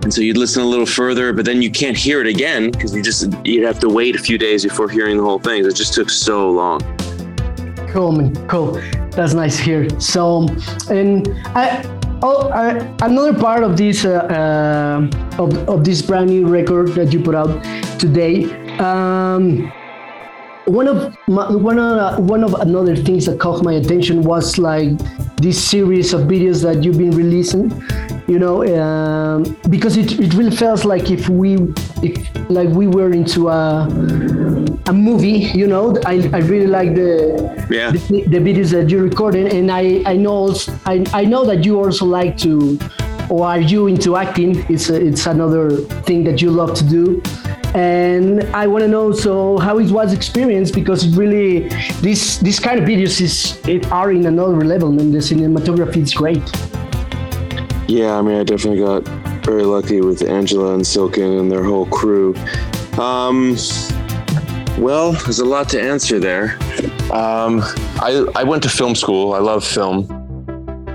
And 0.05 0.13
so 0.13 0.21
you'd 0.21 0.37
listen 0.37 0.63
a 0.63 0.67
little 0.67 0.87
further, 0.87 1.33
but 1.33 1.45
then 1.45 1.63
you 1.63 1.71
can't 1.71 1.97
hear 1.97 2.21
it 2.21 2.27
again 2.27 2.71
because 2.71 2.95
you 2.95 3.03
just, 3.03 3.33
you'd 3.45 3.65
have 3.65 3.79
to 3.81 3.89
wait 3.89 4.17
a 4.17 4.19
few 4.19 4.37
days 4.37 4.65
before 4.65 4.89
hearing 4.89 5.17
the 5.17 5.23
whole 5.23 5.39
thing. 5.39 5.65
It 5.65 5.75
just 5.75 5.95
took 5.95 6.11
so 6.11 6.51
long. 6.51 6.81
Cool, 7.89 8.13
man. 8.13 8.49
Cool. 8.49 8.81
That's 9.11 9.35
nice 9.35 9.59
to 9.59 9.63
hear. 9.63 10.01
So, 10.01 10.49
and 10.91 11.29
I, 11.55 11.85
oh, 12.23 12.49
another 13.03 13.39
part 13.39 13.63
of 13.63 13.77
this 13.77 14.05
uh, 14.05 14.11
uh, 14.11 15.43
of, 15.43 15.69
of 15.69 15.85
this 15.85 16.03
brand 16.03 16.31
new 16.31 16.49
record 16.49 16.89
that 16.95 17.13
you 17.13 17.21
put 17.23 17.35
out 17.35 17.63
today. 18.01 18.51
Um, 18.79 19.71
one 20.65 20.89
of 20.89 21.17
my, 21.29 21.51
one 21.51 21.79
of 21.79 21.99
uh, 21.99 22.17
one 22.23 22.43
of 22.45 22.55
another 22.55 22.97
things 22.97 23.27
that 23.27 23.39
caught 23.39 23.63
my 23.63 23.75
attention 23.75 24.23
was 24.23 24.59
like 24.59 24.93
this 25.43 25.63
series 25.63 26.13
of 26.15 26.23
videos 26.23 26.63
that 26.63 26.83
you've 26.85 26.99
been 26.99 27.11
releasing 27.11 27.65
you 28.29 28.39
know 28.39 28.57
um, 28.83 29.57
because 29.69 29.97
it, 29.97 30.19
it 30.21 30.33
really 30.35 30.55
feels 30.55 30.85
like 30.85 31.11
if 31.11 31.29
we 31.29 31.55
if 32.03 32.15
like 32.49 32.69
we 32.71 32.87
were 32.87 33.11
into 33.11 33.49
a 33.49 33.87
a 34.87 34.93
movie 34.93 35.51
you 35.61 35.67
know 35.67 35.97
i, 36.07 36.15
I 36.33 36.39
really 36.53 36.67
like 36.79 36.95
the, 36.95 37.17
Yeah. 37.71 37.91
the 37.91 38.25
the 38.35 38.39
videos 38.39 38.71
that 38.71 38.89
you 38.91 39.03
recorded 39.03 39.53
and 39.53 39.71
i 39.71 40.03
i 40.07 40.17
know 40.17 40.33
also, 40.33 40.73
I, 40.87 41.05
I 41.13 41.25
know 41.25 41.45
that 41.45 41.65
you 41.65 41.79
also 41.83 42.07
like 42.07 42.37
to 42.39 42.79
or 43.31 43.47
are 43.47 43.61
you 43.61 43.87
into 43.87 44.17
acting? 44.17 44.63
It's 44.69 44.91
a, 44.91 44.97
it's 45.01 45.25
another 45.27 45.71
thing 46.07 46.23
that 46.25 46.43
you 46.43 46.51
love 46.51 46.75
to 46.75 46.85
do 46.85 47.23
and 47.75 48.43
I 48.55 48.67
want 48.67 48.83
to 48.83 48.89
know 48.89 49.13
so 49.13 49.59
how 49.59 49.79
it 49.79 49.91
was 49.91 50.13
experience 50.13 50.71
because 50.71 51.17
really 51.17 51.69
this 52.01 52.39
this 52.39 52.59
kind 52.59 52.79
of 52.79 52.87
videos 52.87 53.21
is 53.21 53.61
it 53.67 53.91
are 53.91 54.13
in 54.13 54.27
another 54.27 54.65
level 54.65 54.91
and 55.01 55.13
the 55.13 55.19
cinematography 55.19 56.03
is 56.03 56.13
great. 56.13 56.43
Yeah, 57.89 58.17
I 58.19 58.23
mean, 58.23 58.39
I 58.39 58.45
definitely 58.45 58.81
got 58.81 59.07
very 59.45 59.65
lucky 59.65 60.01
with 60.01 60.23
Angela 60.23 60.75
and 60.75 60.87
Silken 60.87 61.39
and 61.39 61.51
their 61.51 61.65
whole 61.65 61.87
crew. 61.87 62.35
Um, 62.99 63.57
well, 64.79 65.13
there's 65.13 65.41
a 65.41 65.45
lot 65.45 65.69
to 65.71 65.83
answer 65.83 66.19
there. 66.19 66.57
Um, 67.13 67.61
I, 68.01 68.27
I 68.35 68.45
went 68.45 68.63
to 68.63 68.69
film 68.69 68.95
school. 68.95 69.35
I 69.35 69.39
love 69.39 69.65
film. 69.65 70.22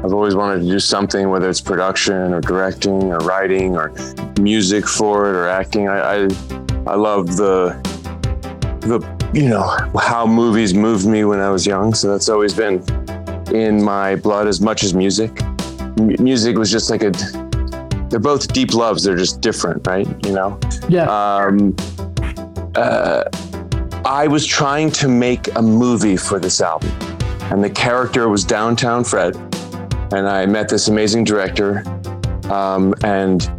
I've 0.03 0.13
always 0.13 0.35
wanted 0.35 0.61
to 0.61 0.67
do 0.67 0.79
something, 0.79 1.29
whether 1.29 1.49
it's 1.49 1.61
production 1.61 2.33
or 2.33 2.41
directing 2.41 3.11
or 3.11 3.17
writing 3.19 3.75
or 3.75 3.93
music 4.39 4.87
for 4.87 5.27
it 5.27 5.35
or 5.35 5.47
acting. 5.47 5.89
I, 5.89 5.99
I, 5.99 6.27
I 6.85 6.95
love 6.95 7.35
the, 7.35 7.75
the, 8.81 8.99
you 9.33 9.49
know, 9.49 9.63
how 9.99 10.25
movies 10.25 10.73
moved 10.73 11.07
me 11.07 11.25
when 11.25 11.39
I 11.39 11.49
was 11.49 11.65
young. 11.65 11.93
So 11.93 12.09
that's 12.11 12.29
always 12.29 12.53
been 12.53 12.83
in 13.53 13.83
my 13.83 14.15
blood 14.15 14.47
as 14.47 14.61
much 14.61 14.83
as 14.83 14.93
music. 14.93 15.41
M- 15.99 16.15
music 16.19 16.57
was 16.57 16.71
just 16.71 16.89
like 16.89 17.03
a, 17.03 17.11
they're 18.09 18.19
both 18.19 18.53
deep 18.53 18.73
loves. 18.73 19.03
They're 19.03 19.17
just 19.17 19.41
different, 19.41 19.85
right? 19.87 20.07
You 20.25 20.33
know? 20.33 20.59
Yeah. 20.87 21.05
um, 21.09 21.75
uh, 22.75 23.23
I 24.05 24.27
was 24.27 24.45
trying 24.45 24.91
to 24.91 25.07
make 25.09 25.53
a 25.55 25.61
movie 25.61 26.15
for 26.15 26.39
this 26.39 26.61
album, 26.61 26.91
and 27.51 27.63
the 27.63 27.69
character 27.69 28.29
was 28.29 28.45
Downtown 28.45 29.03
Fred. 29.03 29.35
And 30.11 30.27
I 30.27 30.45
met 30.45 30.69
this 30.69 30.87
amazing 30.87 31.25
director, 31.25 31.83
um, 32.49 32.93
and 33.03 33.49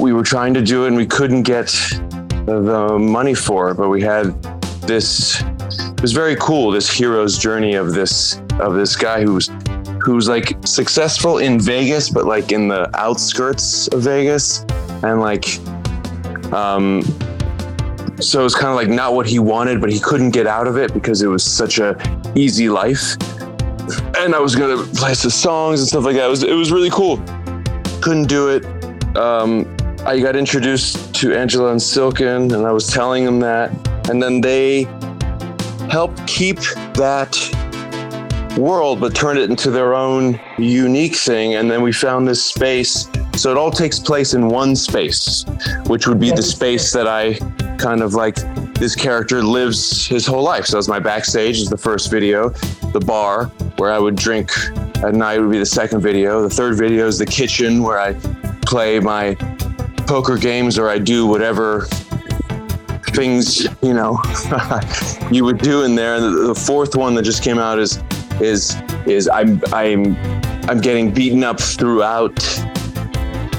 we 0.00 0.12
were 0.12 0.22
trying 0.22 0.54
to 0.54 0.62
do 0.62 0.84
it, 0.84 0.88
and 0.88 0.96
we 0.96 1.06
couldn't 1.06 1.42
get 1.42 1.68
the, 2.46 2.98
money 3.00 3.34
for 3.34 3.70
it. 3.70 3.76
But 3.76 3.88
we 3.88 4.02
had 4.02 4.40
this. 4.82 5.42
It 5.42 6.02
was 6.02 6.12
very 6.12 6.36
cool. 6.36 6.70
This 6.70 6.90
hero's 6.90 7.38
journey 7.38 7.74
of 7.74 7.94
this 7.94 8.40
of 8.60 8.74
this 8.74 8.96
guy 8.96 9.22
who's 9.22 9.50
who's 10.02 10.28
like 10.28 10.56
successful 10.64 11.38
in 11.38 11.60
Vegas, 11.60 12.10
but 12.10 12.26
like 12.26 12.52
in 12.52 12.68
the 12.68 12.90
outskirts 12.96 13.88
of 13.88 14.02
Vegas, 14.02 14.64
and 15.02 15.20
like 15.20 15.58
um, 16.52 17.02
so 18.20 18.40
it 18.40 18.42
was 18.42 18.54
kind 18.54 18.68
of 18.68 18.76
like 18.76 18.88
not 18.88 19.14
what 19.14 19.26
he 19.26 19.38
wanted, 19.38 19.80
but 19.80 19.90
he 19.90 20.00
couldn't 20.00 20.30
get 20.30 20.46
out 20.46 20.66
of 20.66 20.76
it 20.76 20.92
because 20.92 21.22
it 21.22 21.28
was 21.28 21.44
such 21.44 21.78
a 21.78 21.96
easy 22.34 22.68
life. 22.68 23.16
And 24.18 24.34
I 24.34 24.40
was 24.40 24.56
gonna 24.56 24.82
play 24.96 25.14
some 25.14 25.30
songs 25.30 25.78
and 25.78 25.88
stuff 25.88 26.04
like 26.04 26.16
that. 26.16 26.26
It 26.26 26.30
was 26.30 26.42
it 26.42 26.52
was 26.52 26.72
really 26.72 26.90
cool. 26.90 27.18
Couldn't 28.00 28.26
do 28.26 28.48
it. 28.48 28.64
Um, 29.16 29.76
I 30.04 30.18
got 30.18 30.34
introduced 30.34 31.14
to 31.16 31.32
Angela 31.32 31.70
and 31.70 31.80
Silken, 31.80 32.52
and 32.52 32.66
I 32.66 32.72
was 32.72 32.88
telling 32.88 33.24
them 33.24 33.38
that, 33.40 33.70
and 34.10 34.20
then 34.20 34.40
they 34.40 34.84
helped 35.88 36.26
keep 36.26 36.58
that 36.94 37.36
world, 38.58 39.00
but 39.00 39.14
turned 39.14 39.38
it 39.38 39.50
into 39.50 39.70
their 39.70 39.94
own 39.94 40.40
unique 40.58 41.14
thing. 41.14 41.54
And 41.54 41.70
then 41.70 41.80
we 41.80 41.92
found 41.92 42.26
this 42.26 42.44
space. 42.44 43.08
So 43.36 43.52
it 43.52 43.56
all 43.56 43.70
takes 43.70 44.00
place 44.00 44.34
in 44.34 44.48
one 44.48 44.74
space, 44.74 45.44
which 45.86 46.08
would 46.08 46.18
be 46.18 46.32
the 46.32 46.42
space 46.42 46.92
that 46.92 47.06
I 47.06 47.34
kind 47.78 48.02
of 48.02 48.14
like 48.14 48.34
this 48.74 48.96
character 48.96 49.44
lives 49.44 50.08
his 50.08 50.26
whole 50.26 50.42
life. 50.42 50.66
So 50.66 50.76
it's 50.76 50.88
my 50.88 50.98
backstage 50.98 51.58
is 51.58 51.70
the 51.70 51.78
first 51.78 52.10
video, 52.10 52.48
the 52.92 53.00
bar 53.00 53.52
where 53.78 53.92
I 53.92 53.98
would 53.98 54.16
drink 54.16 54.50
at 55.04 55.14
night 55.14 55.38
would 55.38 55.50
be 55.50 55.58
the 55.58 55.66
second 55.66 56.00
video. 56.00 56.42
The 56.42 56.50
third 56.50 56.76
video 56.76 57.06
is 57.06 57.18
the 57.18 57.26
kitchen 57.26 57.82
where 57.82 57.98
I 57.98 58.12
play 58.66 59.00
my 59.00 59.34
poker 60.06 60.36
games 60.36 60.78
or 60.78 60.88
I 60.88 60.98
do 60.98 61.26
whatever 61.26 61.86
things 63.12 63.64
you 63.82 63.94
know 63.94 64.20
you 65.30 65.44
would 65.44 65.58
do 65.58 65.84
in 65.84 65.94
there. 65.94 66.20
The 66.20 66.54
fourth 66.54 66.94
one 66.96 67.14
that 67.14 67.22
just 67.22 67.42
came 67.42 67.58
out 67.58 67.78
is 67.78 68.02
is 68.40 68.76
is 69.06 69.28
I'm 69.28 69.62
I'm 69.72 70.16
I'm 70.68 70.80
getting 70.80 71.12
beaten 71.12 71.44
up 71.44 71.60
throughout 71.60 72.36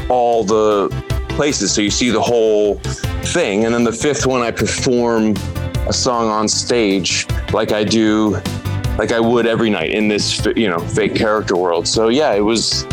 all 0.09 0.43
the 0.43 0.89
places. 1.29 1.71
So 1.71 1.81
you 1.81 1.89
see 1.89 2.09
the 2.09 2.21
whole 2.21 2.75
thing. 3.33 3.65
And 3.65 3.73
then 3.73 3.83
the 3.83 3.91
fifth 3.91 4.25
one, 4.25 4.41
I 4.41 4.51
perform 4.51 5.35
a 5.88 5.93
song 5.93 6.27
on 6.27 6.47
stage 6.47 7.25
like 7.53 7.71
I 7.71 7.83
do, 7.83 8.41
like 8.98 9.12
I 9.12 9.19
would 9.19 9.46
every 9.46 9.69
night 9.69 9.91
in 9.91 10.08
this, 10.08 10.46
you 10.55 10.69
know, 10.69 10.79
fake 10.79 11.15
character 11.15 11.55
world. 11.55 11.88
So 11.88 12.10
yeah, 12.10 12.34
it 12.34 12.41
was, 12.41 12.84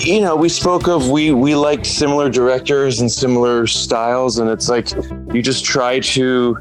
you 0.00 0.20
know, 0.20 0.36
we 0.36 0.48
spoke 0.48 0.88
of, 0.88 1.08
we, 1.08 1.32
we 1.32 1.54
liked 1.54 1.86
similar 1.86 2.28
directors 2.28 3.00
and 3.00 3.10
similar 3.10 3.66
styles. 3.66 4.38
And 4.38 4.50
it's 4.50 4.68
like, 4.68 4.90
you 5.32 5.42
just 5.42 5.64
try 5.64 6.00
to, 6.00 6.58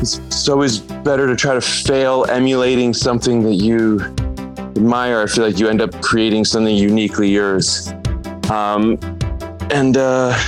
it's, 0.00 0.48
always 0.48 0.78
better 0.78 1.26
to 1.26 1.34
try 1.34 1.54
to 1.54 1.60
fail 1.60 2.24
emulating 2.28 2.94
something 2.94 3.42
that 3.42 3.54
you 3.54 4.00
admire. 4.76 5.22
I 5.22 5.26
feel 5.26 5.44
like 5.44 5.58
you 5.58 5.68
end 5.68 5.80
up 5.80 6.00
creating 6.02 6.44
something 6.44 6.76
uniquely 6.76 7.28
yours. 7.28 7.88
Um, 8.50 8.98
and 9.70 9.96
uh, 9.96 10.38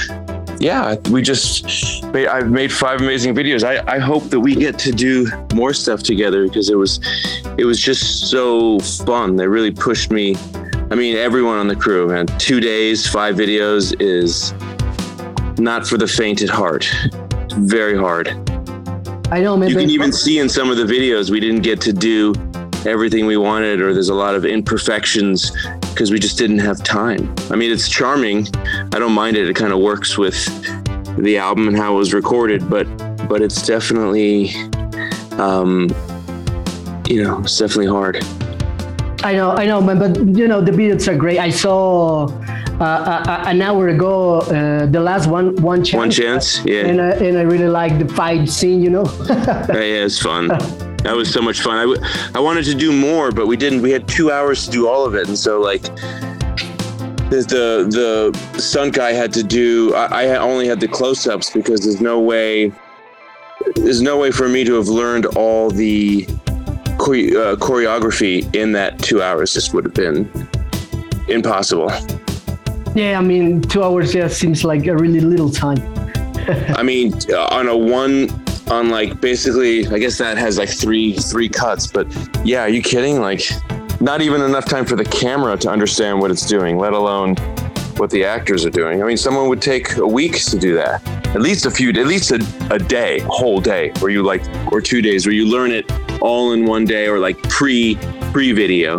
yeah, 0.60 0.96
we 1.10 1.22
just 1.22 2.04
made, 2.06 2.26
I've 2.26 2.50
made 2.50 2.72
five 2.72 3.00
amazing 3.00 3.34
videos. 3.34 3.62
I, 3.62 3.82
I 3.92 3.98
hope 3.98 4.24
that 4.24 4.40
we 4.40 4.54
get 4.54 4.78
to 4.80 4.92
do 4.92 5.26
more 5.54 5.72
stuff 5.72 6.02
together 6.02 6.46
because 6.46 6.68
it 6.68 6.76
was 6.76 7.00
it 7.56 7.64
was 7.64 7.80
just 7.80 8.28
so 8.30 8.78
fun. 8.80 9.36
They 9.36 9.46
really 9.46 9.70
pushed 9.70 10.10
me. 10.10 10.36
I 10.90 10.94
mean, 10.94 11.16
everyone 11.16 11.58
on 11.58 11.68
the 11.68 11.76
crew, 11.76 12.08
man. 12.08 12.26
Two 12.38 12.60
days, 12.60 13.06
five 13.06 13.36
videos 13.36 14.00
is 14.00 14.52
not 15.58 15.86
for 15.86 15.96
the 15.96 16.08
faint 16.08 16.42
at 16.42 16.48
heart. 16.48 16.88
It's 17.12 17.54
very 17.54 17.96
hard. 17.96 18.28
I 19.30 19.40
know, 19.40 19.56
man. 19.56 19.68
You 19.68 19.76
can 19.76 19.90
even 19.90 20.12
see 20.12 20.38
in 20.38 20.48
some 20.48 20.70
of 20.70 20.76
the 20.76 20.84
videos 20.84 21.30
we 21.30 21.40
didn't 21.40 21.62
get 21.62 21.80
to 21.82 21.92
do 21.92 22.34
everything 22.86 23.26
we 23.26 23.36
wanted, 23.36 23.80
or 23.80 23.92
there's 23.92 24.08
a 24.08 24.14
lot 24.14 24.34
of 24.34 24.44
imperfections 24.44 25.52
because 25.98 26.12
we 26.12 26.18
just 26.20 26.38
didn't 26.38 26.60
have 26.60 26.80
time. 26.84 27.34
I 27.50 27.56
mean, 27.56 27.72
it's 27.72 27.88
charming. 27.88 28.46
I 28.94 29.00
don't 29.00 29.10
mind 29.10 29.36
it. 29.36 29.48
It 29.48 29.56
kind 29.56 29.72
of 29.72 29.80
works 29.80 30.16
with 30.16 30.38
the 31.18 31.38
album 31.38 31.66
and 31.66 31.76
how 31.76 31.94
it 31.94 31.96
was 31.96 32.14
recorded, 32.14 32.70
but 32.70 32.84
but 33.28 33.42
it's 33.42 33.66
definitely, 33.66 34.54
um, 35.38 35.88
you 37.08 37.24
know, 37.24 37.40
it's 37.40 37.58
definitely 37.58 37.88
hard. 37.88 38.24
I 39.24 39.32
know, 39.34 39.50
I 39.50 39.66
know, 39.66 39.80
man. 39.80 39.98
But 39.98 40.16
you 40.38 40.46
know, 40.46 40.60
the 40.60 40.70
videos 40.70 41.08
are 41.08 41.16
great. 41.16 41.40
I 41.40 41.50
saw 41.50 42.28
uh, 42.78 42.84
uh, 42.84 43.44
an 43.48 43.60
hour 43.60 43.88
ago 43.88 44.42
uh, 44.42 44.86
the 44.86 45.00
last 45.00 45.26
one, 45.26 45.56
one 45.56 45.82
chance. 45.82 45.98
One 45.98 46.12
chance, 46.12 46.64
yeah. 46.64 46.86
And 46.86 47.00
I, 47.00 47.10
and 47.14 47.36
I 47.36 47.42
really 47.42 47.66
like 47.66 47.98
the 47.98 48.06
fight 48.14 48.48
scene. 48.48 48.80
You 48.80 48.90
know. 48.90 49.04
Yeah, 49.28 49.66
yeah, 49.72 50.06
it's 50.06 50.20
fun. 50.20 50.48
That 51.04 51.14
was 51.16 51.32
so 51.32 51.40
much 51.40 51.60
fun. 51.60 51.76
I, 51.76 51.82
w- 51.82 52.00
I 52.34 52.40
wanted 52.40 52.64
to 52.66 52.74
do 52.74 52.92
more, 52.92 53.30
but 53.30 53.46
we 53.46 53.56
didn't. 53.56 53.82
We 53.82 53.90
had 53.90 54.08
two 54.08 54.30
hours 54.32 54.64
to 54.66 54.70
do 54.70 54.88
all 54.88 55.04
of 55.04 55.14
it, 55.14 55.28
and 55.28 55.38
so 55.38 55.60
like 55.60 55.82
the 57.30 57.86
the, 57.90 58.32
the 58.52 58.60
stunt 58.60 58.94
guy 58.94 59.12
had 59.12 59.32
to 59.34 59.42
do. 59.42 59.94
I, 59.94 60.24
I 60.26 60.36
only 60.38 60.66
had 60.66 60.80
the 60.80 60.88
close-ups 60.88 61.50
because 61.50 61.80
there's 61.82 62.00
no 62.00 62.18
way. 62.20 62.72
There's 63.76 64.02
no 64.02 64.18
way 64.18 64.30
for 64.30 64.48
me 64.48 64.64
to 64.64 64.74
have 64.74 64.88
learned 64.88 65.26
all 65.36 65.70
the 65.70 66.24
chore- 66.98 67.36
uh, 67.36 67.56
choreography 67.56 68.52
in 68.54 68.72
that 68.72 68.98
two 68.98 69.22
hours. 69.22 69.54
This 69.54 69.72
would 69.72 69.84
have 69.84 69.94
been 69.94 70.30
impossible. 71.28 71.90
yeah, 72.94 73.18
I 73.18 73.22
mean, 73.22 73.60
two 73.62 73.82
hours 73.84 74.14
yeah 74.14 74.28
seems 74.28 74.64
like 74.64 74.86
a 74.86 74.96
really 74.96 75.20
little 75.20 75.50
time. 75.50 75.78
I 76.76 76.82
mean, 76.82 77.12
on 77.32 77.68
a 77.68 77.76
one, 77.76 78.28
on 78.70 78.90
like 78.90 79.20
basically, 79.20 79.86
I 79.86 79.98
guess 79.98 80.18
that 80.18 80.36
has 80.38 80.58
like 80.58 80.68
three 80.68 81.14
three 81.14 81.48
cuts. 81.48 81.86
But 81.86 82.06
yeah, 82.44 82.62
are 82.62 82.68
you 82.68 82.82
kidding? 82.82 83.20
Like, 83.20 83.42
not 84.00 84.20
even 84.20 84.42
enough 84.42 84.66
time 84.66 84.84
for 84.84 84.96
the 84.96 85.04
camera 85.04 85.56
to 85.58 85.70
understand 85.70 86.20
what 86.20 86.30
it's 86.30 86.46
doing, 86.46 86.78
let 86.78 86.92
alone 86.92 87.36
what 87.96 88.10
the 88.10 88.24
actors 88.24 88.64
are 88.64 88.70
doing. 88.70 89.02
I 89.02 89.06
mean, 89.06 89.16
someone 89.16 89.48
would 89.48 89.62
take 89.62 89.96
a 89.96 90.06
week 90.06 90.36
to 90.46 90.58
do 90.58 90.74
that. 90.74 91.06
At 91.34 91.42
least 91.42 91.66
a 91.66 91.70
few, 91.70 91.90
at 91.90 92.06
least 92.06 92.30
a, 92.30 92.36
a 92.70 92.78
day, 92.78 93.18
a 93.20 93.26
whole 93.26 93.60
day, 93.60 93.92
where 93.98 94.10
you 94.10 94.22
like, 94.22 94.42
or 94.72 94.80
two 94.80 95.02
days, 95.02 95.26
where 95.26 95.34
you 95.34 95.46
learn 95.46 95.70
it 95.72 95.90
all 96.22 96.52
in 96.52 96.64
one 96.64 96.84
day, 96.84 97.06
or 97.08 97.18
like 97.18 97.42
pre 97.48 97.98
pre 98.32 98.52
video. 98.52 98.96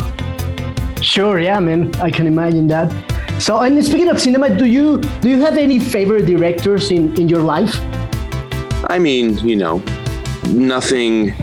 Sure, 1.01 1.39
yeah, 1.39 1.59
man. 1.59 1.95
I 1.95 2.11
can 2.11 2.27
imagine 2.27 2.67
that. 2.67 2.91
So, 3.39 3.59
and 3.59 3.83
speaking 3.83 4.09
of 4.09 4.19
cinema, 4.19 4.55
do 4.55 4.65
you 4.65 4.97
do 5.21 5.29
you 5.29 5.41
have 5.41 5.57
any 5.57 5.79
favorite 5.79 6.25
directors 6.25 6.91
in 6.91 7.15
in 7.19 7.29
your 7.29 7.41
life? 7.41 7.79
I 8.87 8.99
mean, 8.99 9.37
you 9.39 9.55
know, 9.55 9.83
nothing, 10.47 11.33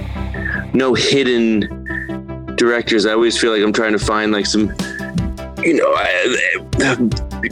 no 0.73 0.95
hidden 0.95 2.55
directors. 2.57 3.07
I 3.07 3.13
always 3.13 3.39
feel 3.39 3.53
like 3.53 3.63
I'm 3.63 3.73
trying 3.73 3.93
to 3.93 3.99
find 3.99 4.33
like 4.33 4.47
some, 4.47 4.75
you 5.63 5.75
know, 5.75 5.93
uh, 6.81 6.97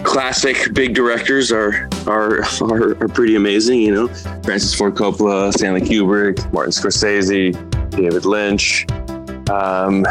classic 0.02 0.72
big 0.72 0.94
directors 0.94 1.52
are, 1.52 1.88
are 2.06 2.42
are 2.62 3.02
are 3.02 3.08
pretty 3.08 3.36
amazing. 3.36 3.80
You 3.80 3.94
know, 3.94 4.08
Francis 4.42 4.74
Ford 4.74 4.94
Coppola, 4.94 5.52
Stanley 5.52 5.80
Kubrick, 5.80 6.52
Martin 6.52 6.72
Scorsese, 6.72 7.52
David 7.90 8.24
Lynch, 8.24 8.86
um, 9.50 10.04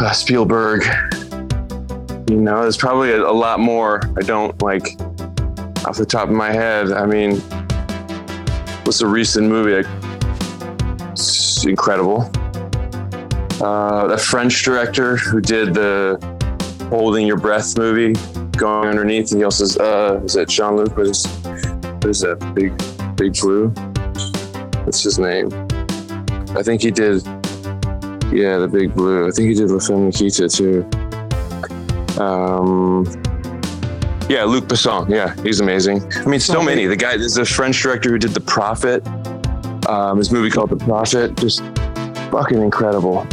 uh, 0.00 0.12
Spielberg. 0.12 0.84
You 2.28 2.36
know, 2.36 2.62
there's 2.62 2.76
probably 2.76 3.10
a, 3.10 3.22
a 3.22 3.32
lot 3.32 3.58
more. 3.58 4.00
I 4.16 4.22
don't 4.22 4.60
like 4.62 5.00
off 5.84 5.96
the 5.96 6.06
top 6.06 6.28
of 6.28 6.34
my 6.34 6.52
head. 6.52 6.92
I 6.92 7.06
mean, 7.06 7.42
what's 8.84 9.00
a 9.00 9.06
recent 9.06 9.48
movie? 9.48 9.88
It's 11.12 11.64
incredible. 11.64 12.30
Uh, 13.60 14.16
French 14.16 14.62
director 14.64 15.16
who 15.16 15.40
did 15.40 15.74
the 15.74 16.18
Holding 16.88 17.26
Your 17.26 17.36
Breath 17.36 17.76
movie, 17.78 18.14
Going 18.56 18.88
Underneath. 18.88 19.30
And 19.32 19.40
he 19.40 19.44
also 19.44 19.64
uh, 19.82 20.20
is 20.24 20.34
that 20.34 20.48
Jean 20.48 20.76
Luc? 20.76 20.96
What 20.96 21.06
is, 21.06 21.26
what 21.26 22.06
is 22.06 22.20
that? 22.20 22.52
Big, 22.54 22.76
Big 23.16 23.38
Blue? 23.40 23.68
What's 24.84 25.02
his 25.02 25.18
name? 25.18 25.48
I 26.56 26.62
think 26.62 26.82
he 26.82 26.90
did. 26.90 27.24
Yeah, 28.32 28.58
the 28.58 28.68
Big 28.70 28.94
Blue. 28.94 29.26
I 29.26 29.30
think 29.30 29.48
he 29.48 29.54
did 29.54 29.70
La 29.70 29.78
Femme 29.78 30.06
Nikita 30.06 30.48
too. 30.48 30.88
Um, 32.20 33.04
yeah, 34.30 34.44
Luc 34.44 34.66
Besson. 34.66 35.10
Yeah, 35.10 35.34
he's 35.42 35.58
amazing. 35.58 36.00
I 36.14 36.26
mean, 36.26 36.38
so 36.38 36.62
many. 36.62 36.86
The 36.86 36.94
guy, 36.94 37.16
there's 37.16 37.36
a 37.36 37.44
French 37.44 37.82
director 37.82 38.10
who 38.10 38.18
did 38.18 38.30
The 38.30 38.40
Prophet. 38.40 39.04
Um, 39.88 40.18
this 40.18 40.30
movie 40.30 40.50
called 40.50 40.70
The 40.70 40.76
Prophet. 40.76 41.36
Just 41.36 41.60
fucking 42.30 42.62
incredible. 42.62 43.26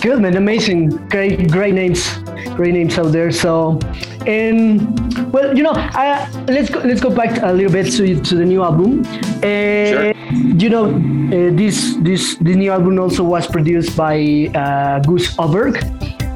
Good 0.00 0.20
man, 0.20 0.36
amazing, 0.36 0.90
great, 1.08 1.50
great 1.50 1.74
names, 1.74 2.18
great 2.54 2.74
names 2.74 2.96
out 2.96 3.10
there. 3.10 3.32
So, 3.32 3.80
and 4.24 5.32
well, 5.32 5.56
you 5.56 5.64
know, 5.64 5.72
uh, 5.72 6.28
let's 6.46 6.70
go, 6.70 6.78
let's 6.78 7.00
go 7.00 7.10
back 7.10 7.42
a 7.42 7.52
little 7.52 7.72
bit 7.72 7.90
to 7.92 8.20
to 8.22 8.34
the 8.36 8.44
new 8.44 8.62
album. 8.62 9.02
Uh, 9.42 9.82
Sure. 9.92 10.12
You 10.32 10.70
know, 10.70 10.86
uh, 10.86 11.50
this 11.56 11.96
this 12.00 12.36
the 12.36 12.54
new 12.54 12.70
album 12.70 12.98
also 12.98 13.24
was 13.24 13.46
produced 13.46 13.96
by 13.96 14.48
uh, 14.54 15.00
Gus 15.00 15.36
Oberg. 15.38 15.82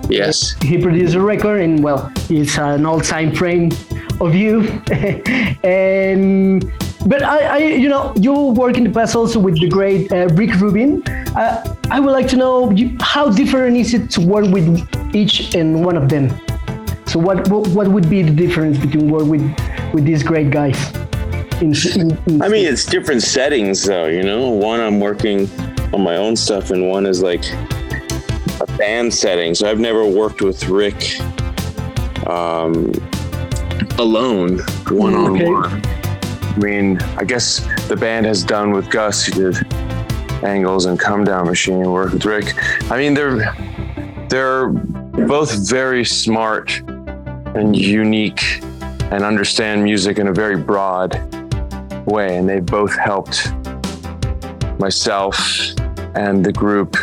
Yes. 0.08 0.54
he 0.62 0.78
produced 0.78 1.14
a 1.14 1.20
record 1.20 1.60
and 1.60 1.82
well 1.82 2.12
it's 2.28 2.58
an 2.58 2.86
all-time 2.86 3.34
frame 3.34 3.70
of 4.20 4.34
you 4.34 4.60
and 5.64 6.72
but 7.06 7.22
I, 7.22 7.38
I 7.38 7.58
you 7.58 7.88
know 7.88 8.12
you 8.16 8.32
work 8.32 8.76
in 8.76 8.84
the 8.84 8.90
past 8.90 9.14
also 9.16 9.38
with 9.38 9.60
the 9.60 9.68
great 9.68 10.10
uh, 10.12 10.28
rick 10.34 10.54
rubin 10.60 11.02
uh, 11.36 11.76
i 11.90 12.00
would 12.00 12.12
like 12.12 12.28
to 12.28 12.36
know 12.36 12.74
how 13.00 13.30
different 13.30 13.76
is 13.76 13.94
it 13.94 14.10
to 14.10 14.20
work 14.20 14.46
with 14.46 14.66
each 15.14 15.54
and 15.54 15.84
one 15.84 15.96
of 15.96 16.08
them 16.08 16.30
so 17.06 17.18
what 17.18 17.48
what, 17.48 17.68
what 17.68 17.88
would 17.88 18.08
be 18.08 18.22
the 18.22 18.32
difference 18.32 18.78
between 18.78 19.10
work 19.10 19.26
with 19.26 19.42
with 19.92 20.04
these 20.04 20.22
great 20.22 20.50
guys 20.50 20.92
in, 21.60 21.74
in, 21.94 22.18
in 22.26 22.42
I 22.42 22.48
mean, 22.48 22.66
it's 22.66 22.84
different 22.84 23.22
settings, 23.22 23.84
though. 23.84 24.06
You 24.06 24.22
know, 24.22 24.50
one 24.50 24.80
I'm 24.80 25.00
working 25.00 25.48
on 25.92 26.02
my 26.02 26.16
own 26.16 26.36
stuff, 26.36 26.70
and 26.70 26.88
one 26.88 27.06
is 27.06 27.22
like 27.22 27.44
a 28.68 28.76
band 28.78 29.12
setting. 29.12 29.54
So 29.54 29.68
I've 29.68 29.80
never 29.80 30.06
worked 30.06 30.42
with 30.42 30.68
Rick 30.68 31.20
um, 32.26 32.92
alone, 33.98 34.60
one 34.88 35.14
on 35.14 35.44
one. 35.44 35.82
I 35.84 36.58
mean, 36.58 37.00
I 37.16 37.24
guess 37.24 37.66
the 37.88 37.96
band 37.96 38.26
has 38.26 38.42
done 38.42 38.72
with 38.72 38.90
Gus. 38.90 39.26
He 39.26 39.32
did 39.32 39.56
Angles 40.42 40.86
and 40.86 40.98
Come 40.98 41.24
Down 41.24 41.46
Machine. 41.46 41.90
Work 41.90 42.12
with 42.12 42.24
Rick. 42.24 42.54
I 42.90 42.96
mean, 42.96 43.14
they're 43.14 43.54
they're 44.28 44.68
both 44.68 45.68
very 45.68 46.04
smart 46.04 46.80
and 47.54 47.76
unique 47.76 48.60
and 49.12 49.22
understand 49.22 49.84
music 49.84 50.18
in 50.18 50.28
a 50.28 50.32
very 50.32 50.56
broad 50.56 51.14
way, 52.06 52.36
and 52.36 52.48
they've 52.48 52.64
both 52.64 52.96
helped 52.96 53.52
myself 54.78 55.38
and 56.14 56.44
the 56.44 56.52
group 56.52 56.96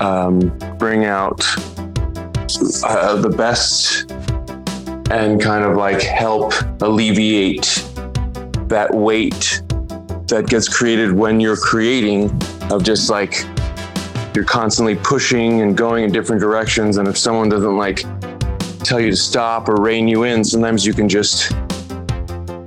um, 0.00 0.40
bring 0.78 1.04
out 1.04 1.44
uh, 2.84 3.16
the 3.16 3.32
best 3.36 4.10
and 5.10 5.40
kind 5.40 5.64
of 5.64 5.76
like 5.76 6.00
help 6.00 6.52
alleviate 6.80 7.84
that 8.68 8.88
weight 8.92 9.62
that 10.28 10.46
gets 10.48 10.68
created 10.68 11.12
when 11.12 11.40
you're 11.40 11.56
creating 11.56 12.30
of 12.70 12.82
just 12.82 13.10
like 13.10 13.44
you're 14.34 14.44
constantly 14.44 14.94
pushing 14.94 15.60
and 15.60 15.76
going 15.76 16.04
in 16.04 16.12
different 16.12 16.40
directions. 16.40 16.96
And 16.98 17.08
if 17.08 17.18
someone 17.18 17.48
doesn't 17.48 17.76
like 17.76 18.04
tell 18.84 19.00
you 19.00 19.10
to 19.10 19.16
stop 19.16 19.68
or 19.68 19.76
rein 19.76 20.08
you 20.08 20.22
in 20.22 20.42
sometimes 20.42 20.86
you 20.86 20.94
can 20.94 21.08
just 21.08 21.50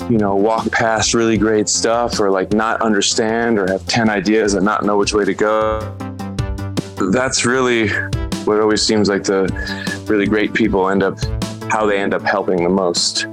you 0.10 0.17
know 0.17 0.36
walk 0.36 0.69
past 0.72 1.13
really 1.13 1.38
great 1.38 1.67
stuff 1.67 2.19
or 2.19 2.30
like 2.30 2.54
not 2.54 2.82
understand 2.82 3.58
or 3.58 3.69
have 3.69 3.86
10 3.88 4.10
ideas 4.10 4.54
and 4.54 4.63
not 4.63 4.86
know 4.86 4.98
which 4.98 5.13
way 5.13 5.26
to 5.26 5.34
go 5.34 5.80
that's 7.12 7.46
really 7.46 7.89
what 8.46 8.60
always 8.60 8.82
seems 8.82 9.10
like 9.10 9.24
the 9.24 9.44
really 10.08 10.26
great 10.26 10.54
people 10.54 10.89
end 10.89 11.04
up 11.04 11.18
how 11.72 11.86
they 11.86 11.98
end 11.98 12.13
up 12.13 12.22
helping 12.22 12.63
the 12.63 12.70
most. 12.70 13.26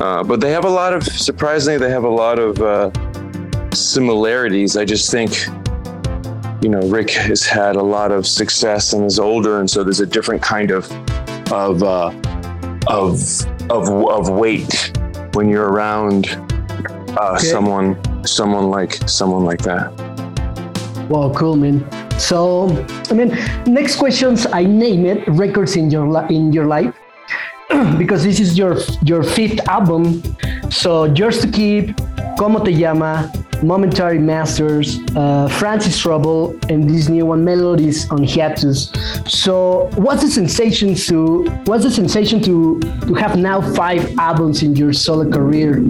Uh, 0.00 0.22
but 0.24 0.40
they 0.40 0.50
have 0.50 0.64
a 0.64 0.68
lot 0.70 0.92
of 0.92 1.02
surprisingly 1.04 1.78
they 1.78 1.90
have 1.90 2.04
a 2.04 2.08
lot 2.08 2.38
of 2.38 2.60
uh, 2.60 2.90
similarities. 3.72 4.76
I 4.76 4.84
just 4.84 5.10
think 5.10 5.46
you 6.62 6.70
know 6.70 6.80
rick 6.88 7.10
has 7.10 7.44
had 7.44 7.76
a 7.76 7.82
lot 7.82 8.10
of 8.10 8.26
success 8.26 8.94
and 8.94 9.04
is 9.04 9.18
older 9.18 9.60
and 9.60 9.68
so 9.68 9.84
there's 9.84 10.00
a 10.00 10.06
different 10.06 10.40
kind 10.40 10.70
of 10.70 10.90
of 11.52 11.82
uh, 11.82 12.10
of 12.86 13.20
of 13.70 13.88
of 13.90 14.30
weight 14.30 14.90
when 15.34 15.48
you're 15.48 15.68
around 15.68 16.26
uh, 17.18 17.34
Okay. 17.36 17.46
someone 17.46 17.98
someone 18.24 18.70
like 18.70 18.94
someone 19.06 19.44
like 19.44 19.60
that 19.62 19.92
Wow, 21.08 21.32
cool, 21.34 21.56
man. 21.56 21.84
So, 22.18 22.68
I 23.10 23.14
mean, 23.14 23.36
next 23.66 23.96
questions. 23.96 24.46
I 24.46 24.64
name 24.64 25.04
it 25.04 25.26
records 25.28 25.76
in 25.76 25.90
your 25.90 26.06
in 26.30 26.52
your 26.52 26.66
life 26.66 26.94
because 27.98 28.24
this 28.24 28.40
is 28.40 28.56
your 28.56 28.78
your 29.02 29.22
fifth 29.22 29.60
album. 29.68 30.22
So, 30.70 31.04
yours 31.04 31.40
to 31.40 31.48
keep, 31.50 31.94
Como 32.36 32.64
te 32.64 32.72
llama, 32.72 33.30
Momentary 33.66 34.18
Masters, 34.18 34.98
uh, 35.16 35.48
Francis 35.48 35.98
Trouble, 35.98 36.58
and 36.68 36.88
this 36.88 37.08
new 37.08 37.26
one, 37.26 37.44
Melodies 37.44 38.10
on 38.10 38.22
Hiatus. 38.22 38.92
So, 39.26 39.90
what's 39.94 40.22
the 40.22 40.30
sensation 40.30 40.94
to 40.94 41.44
what's 41.64 41.84
the 41.84 41.90
sensation 41.90 42.40
to 42.42 42.78
to 43.06 43.14
have 43.14 43.38
now 43.38 43.60
five 43.74 44.18
albums 44.18 44.62
in 44.62 44.76
your 44.76 44.92
solo 44.92 45.30
career? 45.30 45.82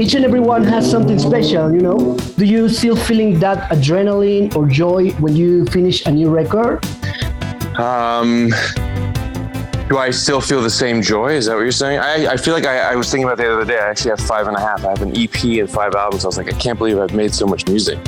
Each 0.00 0.14
and 0.14 0.24
every 0.24 0.40
one 0.40 0.64
has 0.64 0.90
something 0.90 1.18
special, 1.18 1.72
you 1.72 1.80
know. 1.80 2.16
Do 2.36 2.44
you 2.44 2.68
still 2.68 2.96
feeling 2.96 3.38
that 3.40 3.70
adrenaline 3.70 4.54
or 4.56 4.66
joy 4.66 5.10
when 5.20 5.36
you 5.36 5.66
finish 5.66 6.06
a 6.06 6.10
new 6.10 6.30
record? 6.30 6.84
Um, 7.78 8.52
do 9.90 9.98
I 9.98 10.10
still 10.10 10.40
feel 10.40 10.62
the 10.62 10.70
same 10.70 11.02
joy? 11.02 11.32
Is 11.32 11.46
that 11.46 11.56
what 11.56 11.62
you're 11.62 11.72
saying? 11.72 11.98
I, 11.98 12.34
I 12.34 12.36
feel 12.36 12.54
like 12.54 12.64
I, 12.64 12.92
I 12.92 12.94
was 12.94 13.10
thinking 13.10 13.24
about 13.24 13.38
the 13.38 13.52
other 13.52 13.64
day. 13.64 13.76
I 13.76 13.88
actually 13.88 14.10
have 14.10 14.20
five 14.20 14.46
and 14.46 14.56
a 14.56 14.60
half. 14.60 14.84
I 14.84 14.90
have 14.90 15.02
an 15.02 15.20
EP 15.20 15.42
and 15.58 15.68
five 15.68 15.96
albums. 15.96 16.24
I 16.24 16.28
was 16.28 16.38
like, 16.38 16.46
I 16.46 16.56
can't 16.56 16.78
believe 16.78 16.96
I've 16.96 17.12
made 17.12 17.34
so 17.34 17.44
much 17.44 17.66
music. 17.66 17.98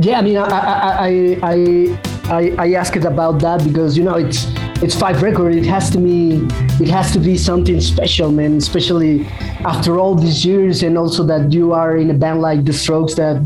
Yeah, 0.00 0.20
I 0.20 0.22
mean, 0.22 0.36
I 0.36 0.46
I 0.46 1.00
I 1.02 1.38
I, 1.42 2.00
I, 2.30 2.66
I 2.66 2.72
asked 2.74 3.04
about 3.04 3.40
that 3.40 3.64
because 3.64 3.98
you 3.98 4.04
know 4.04 4.14
it's 4.14 4.46
it's 4.80 4.94
five 4.94 5.20
record. 5.20 5.56
It 5.56 5.66
has 5.66 5.90
to 5.90 5.98
be 5.98 6.46
it 6.80 6.88
has 6.88 7.12
to 7.14 7.18
be 7.18 7.36
something 7.36 7.80
special, 7.80 8.30
man. 8.30 8.56
Especially 8.56 9.26
after 9.66 9.98
all 9.98 10.14
these 10.14 10.44
years, 10.44 10.84
and 10.84 10.96
also 10.96 11.24
that 11.24 11.52
you 11.52 11.72
are 11.72 11.96
in 11.96 12.10
a 12.10 12.14
band 12.14 12.40
like 12.40 12.64
The 12.64 12.72
Strokes 12.72 13.16
that 13.16 13.38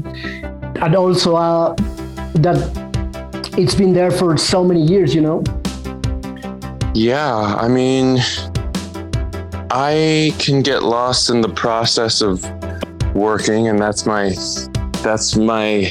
and 0.83 0.95
also 0.95 1.37
uh, 1.37 1.75
that 2.35 2.59
it's 3.57 3.75
been 3.75 3.95
there 3.95 4.11
for 4.11 4.37
so 4.37 4.63
many 4.63 4.83
years. 4.83 5.15
You 5.15 5.23
know. 5.23 5.43
Yeah, 6.95 7.57
I 7.59 7.69
mean, 7.69 8.19
I 9.71 10.35
can 10.39 10.61
get 10.61 10.83
lost 10.83 11.31
in 11.31 11.41
the 11.41 11.49
process 11.49 12.21
of 12.21 12.45
working, 13.15 13.69
and 13.69 13.79
that's 13.79 14.05
my 14.05 14.35
that's 15.03 15.35
my 15.35 15.91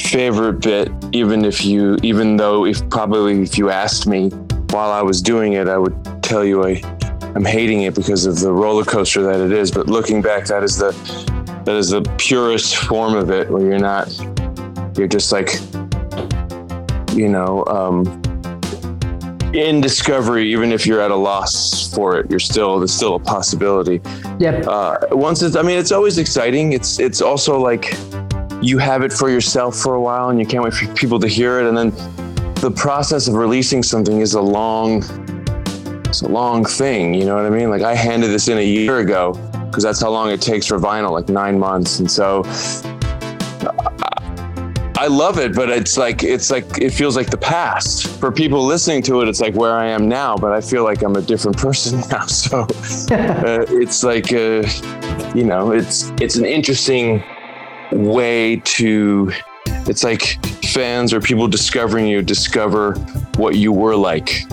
favorite 0.00 0.62
bit. 0.62 0.90
Even 1.12 1.44
if 1.44 1.66
you, 1.66 1.98
even 2.02 2.38
though 2.38 2.64
if 2.64 2.88
probably 2.88 3.42
if 3.42 3.58
you 3.58 3.68
asked 3.68 4.06
me 4.06 4.30
while 4.70 4.90
I 4.90 5.02
was 5.02 5.20
doing 5.20 5.52
it, 5.52 5.68
I 5.68 5.76
would 5.76 5.94
tell 6.22 6.44
you 6.44 6.64
I 6.64 6.80
I'm 7.34 7.44
hating 7.44 7.82
it 7.82 7.94
because 7.94 8.24
of 8.24 8.40
the 8.40 8.50
roller 8.50 8.84
coaster 8.84 9.22
that 9.24 9.40
it 9.40 9.52
is. 9.52 9.70
But 9.70 9.88
looking 9.88 10.22
back, 10.22 10.46
that 10.46 10.62
is 10.62 10.78
the 10.78 10.92
that 11.66 11.76
is 11.76 11.90
the 11.90 12.00
purest 12.16 12.76
form 12.76 13.14
of 13.14 13.30
it, 13.30 13.50
where 13.50 13.62
you're 13.62 13.78
not 13.78 14.08
you're 14.96 15.08
just 15.08 15.30
like 15.30 15.60
you 17.12 17.28
know, 17.28 17.64
um, 17.66 18.22
in 19.54 19.80
discovery, 19.80 20.50
even 20.52 20.72
if 20.72 20.86
you're 20.86 21.00
at 21.00 21.10
a 21.10 21.16
loss 21.16 21.92
for 21.94 22.18
it, 22.18 22.30
you're 22.30 22.38
still 22.38 22.78
there's 22.78 22.92
still 22.92 23.14
a 23.14 23.20
possibility. 23.20 24.00
Yep. 24.38 24.66
Uh, 24.66 24.98
once 25.12 25.42
it's, 25.42 25.56
I 25.56 25.62
mean, 25.62 25.78
it's 25.78 25.92
always 25.92 26.18
exciting. 26.18 26.72
It's 26.72 26.98
it's 26.98 27.22
also 27.22 27.58
like 27.58 27.96
you 28.60 28.78
have 28.78 29.02
it 29.02 29.12
for 29.12 29.30
yourself 29.30 29.76
for 29.76 29.94
a 29.94 30.00
while, 30.00 30.30
and 30.30 30.38
you 30.38 30.46
can't 30.46 30.64
wait 30.64 30.74
for 30.74 30.92
people 30.94 31.18
to 31.20 31.28
hear 31.28 31.60
it, 31.60 31.66
and 31.66 31.76
then 31.76 31.90
the 32.56 32.70
process 32.70 33.28
of 33.28 33.34
releasing 33.34 33.82
something 33.82 34.20
is 34.20 34.34
a 34.34 34.40
long 34.40 35.02
it's 36.08 36.22
a 36.22 36.28
long 36.28 36.64
thing 36.64 37.14
you 37.14 37.24
know 37.24 37.36
what 37.36 37.44
i 37.44 37.50
mean 37.50 37.70
like 37.70 37.82
i 37.82 37.94
handed 37.94 38.28
this 38.28 38.48
in 38.48 38.58
a 38.58 38.64
year 38.64 38.98
ago 38.98 39.32
because 39.66 39.84
that's 39.84 40.00
how 40.00 40.10
long 40.10 40.30
it 40.30 40.40
takes 40.40 40.66
for 40.66 40.76
vinyl 40.78 41.12
like 41.12 41.28
nine 41.28 41.56
months 41.56 42.00
and 42.00 42.10
so 42.10 42.42
I 44.98 45.06
love 45.06 45.38
it, 45.38 45.54
but 45.54 45.70
it's 45.70 45.96
like 45.96 46.24
it's 46.24 46.50
like 46.50 46.78
it 46.78 46.90
feels 46.90 47.14
like 47.14 47.30
the 47.30 47.38
past. 47.38 48.08
For 48.18 48.32
people 48.32 48.64
listening 48.64 49.00
to 49.02 49.20
it, 49.20 49.28
it's 49.28 49.40
like 49.40 49.54
where 49.54 49.74
I 49.74 49.86
am 49.86 50.08
now, 50.08 50.36
but 50.36 50.50
I 50.50 50.60
feel 50.60 50.82
like 50.82 51.02
I'm 51.02 51.14
a 51.14 51.22
different 51.22 51.56
person 51.66 52.00
now. 52.10 52.26
So 52.26 52.62
uh, 53.12 53.64
it's 53.68 54.02
like 54.02 54.32
uh, 54.32 54.66
you 55.36 55.44
know, 55.44 55.70
it's 55.70 56.10
it's 56.20 56.34
an 56.34 56.44
interesting 56.44 57.22
way 57.92 58.56
to. 58.64 59.30
It's 59.86 60.02
like 60.02 60.44
fans 60.64 61.12
or 61.12 61.20
people 61.20 61.46
discovering 61.46 62.08
you 62.08 62.20
discover 62.20 62.94
what 63.36 63.54
you 63.54 63.70
were 63.70 63.94
like. 63.94 64.40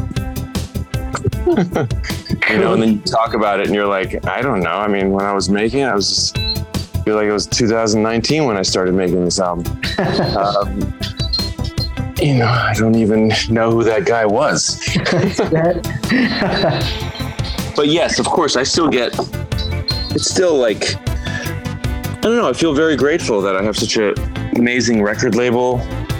you 1.47 2.59
know, 2.59 2.73
and 2.73 2.83
then 2.83 2.91
you 2.93 3.01
talk 3.01 3.33
about 3.33 3.59
it, 3.59 3.65
and 3.65 3.73
you're 3.73 3.87
like, 3.87 4.23
I 4.27 4.43
don't 4.43 4.59
know. 4.59 4.77
I 4.77 4.87
mean, 4.87 5.09
when 5.09 5.25
I 5.25 5.33
was 5.33 5.49
making 5.49 5.79
it, 5.79 5.85
I 5.85 5.95
was 5.95 6.07
just 6.07 6.44
feel 7.05 7.15
like 7.15 7.27
it 7.27 7.31
was 7.31 7.45
2019 7.45 8.45
when 8.45 8.57
I 8.57 8.63
started 8.63 8.95
making 8.95 9.23
this 9.23 9.39
album. 9.39 9.67
um, 10.35 10.79
you 12.19 12.33
know, 12.33 12.47
I 12.47 12.73
don't 12.75 12.95
even 12.95 13.31
know 13.47 13.69
who 13.69 13.83
that 13.83 14.05
guy 14.05 14.25
was. 14.25 14.79
but 17.75 17.87
yes, 17.87 18.17
of 18.17 18.25
course, 18.25 18.55
I 18.55 18.63
still 18.63 18.89
get. 18.89 19.13
It's 20.15 20.31
still 20.31 20.57
like 20.57 20.95
I 21.05 22.21
don't 22.21 22.37
know. 22.37 22.49
I 22.49 22.53
feel 22.53 22.73
very 22.73 22.95
grateful 22.95 23.39
that 23.41 23.55
I 23.55 23.61
have 23.61 23.77
such 23.77 23.97
an 23.97 24.15
amazing 24.55 25.03
record 25.03 25.35
label. 25.35 25.77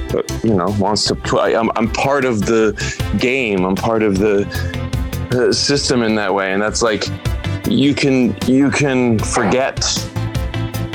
That, 0.10 0.41
you 0.43 0.54
know, 0.54 0.67
wants 0.78 1.06
to 1.06 1.15
put. 1.15 1.56
I'm, 1.56 1.71
I'm 1.76 1.91
part 1.91 2.26
of 2.26 2.45
the 2.45 2.74
game. 3.17 3.65
I'm 3.65 3.76
part 3.76 4.04
of 4.04 4.19
the, 4.19 4.43
the 5.32 5.52
system 5.52 6.04
in 6.04 6.13
that 6.15 6.32
way, 6.32 6.54
and 6.54 6.62
that's 6.62 6.84
like 6.84 7.08
you 7.67 7.95
can 7.95 8.38
you 8.45 8.69
can 8.69 9.17
forget 9.17 9.84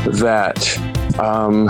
that 0.04 0.58
um, 1.18 1.68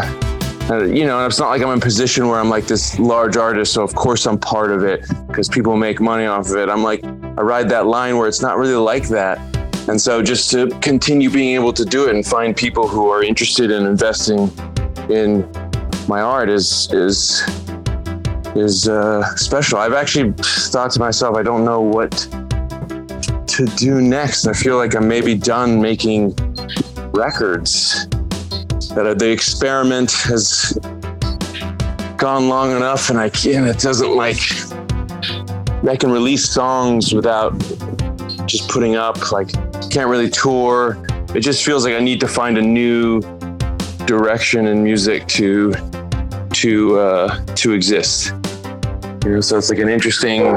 you 0.71 1.05
know, 1.05 1.27
it's 1.27 1.41
not 1.41 1.49
like 1.49 1.63
I'm 1.63 1.71
in 1.71 1.79
a 1.79 1.81
position 1.81 2.29
where 2.29 2.39
I'm 2.39 2.49
like 2.49 2.67
this 2.67 2.99
large 2.99 3.37
artist, 3.37 3.73
so 3.73 3.83
of 3.83 3.95
course 3.95 4.25
I'm 4.27 4.39
part 4.39 4.71
of 4.71 4.85
it 4.85 5.05
because 5.27 5.49
people 5.49 5.77
make 5.77 6.01
money 6.01 6.27
off 6.27 6.49
of 6.49 6.57
it. 6.57 6.69
I'm 6.69 6.85
like, 6.85 7.03
I 7.05 7.43
ride 7.43 7.69
that 7.71 7.87
line 7.87 8.17
where 8.17 8.29
it's 8.29 8.41
not 8.41 8.57
really 8.57 8.75
like 8.75 9.09
that. 9.09 9.39
And 9.89 10.01
so 10.01 10.23
just 10.23 10.49
to 10.53 10.69
continue 10.81 11.29
being 11.29 11.57
able 11.57 11.73
to 11.73 11.85
do 11.85 12.09
it 12.09 12.15
and 12.15 12.25
find 12.25 12.57
people 12.57 12.87
who 12.87 13.09
are 13.09 13.25
interested 13.25 13.73
in 13.73 13.85
investing 13.85 14.49
in 15.09 15.51
my 16.07 16.21
art 16.21 16.49
is 16.49 16.89
is 16.93 17.43
is 18.55 18.89
uh, 18.89 19.25
special. 19.35 19.79
I've 19.79 19.95
actually 19.95 20.33
thought 20.71 20.93
to 20.93 21.01
myself, 21.01 21.37
I 21.37 21.43
don't 21.43 21.65
know 21.65 21.81
what 21.81 22.13
to 23.49 23.67
do 23.77 24.01
next. 24.01 24.47
I 24.47 24.53
feel 24.53 24.77
like 24.77 24.95
I'm 24.95 25.09
maybe 25.09 25.35
done 25.35 25.83
making 25.83 26.37
records 27.13 28.07
that 28.95 29.19
the 29.19 29.31
experiment 29.31 30.13
has 30.13 30.79
gone 32.17 32.49
long 32.49 32.77
enough 32.77 33.11
and 33.11 33.19
I 33.19 33.31
can't, 33.31 33.67
it 33.67 33.79
doesn't 33.79 34.15
like 34.15 34.41
I 35.89 35.97
can 35.97 36.11
release 36.11 36.49
songs 36.49 37.15
without 37.15 37.59
just 38.47 38.69
putting 38.69 38.97
up 38.97 39.33
like 39.33 39.51
can't 39.91 40.09
really 40.09 40.29
tour. 40.29 41.03
It 41.35 41.41
just 41.41 41.65
feels 41.65 41.85
like 41.85 41.95
I 41.95 42.01
need 42.01 42.21
to 42.21 42.29
find 42.29 42.59
a 42.59 42.63
new 42.63 43.21
direction 44.07 44.67
in 44.67 44.85
music 44.85 45.27
to 45.29 45.73
to 46.53 46.99
uh, 46.99 47.45
to 47.55 47.73
exist. 47.73 48.33
You 49.25 49.33
know, 49.33 49.41
so 49.41 49.57
it's 49.57 49.71
like 49.71 49.79
an 49.79 49.89
interesting 49.89 50.55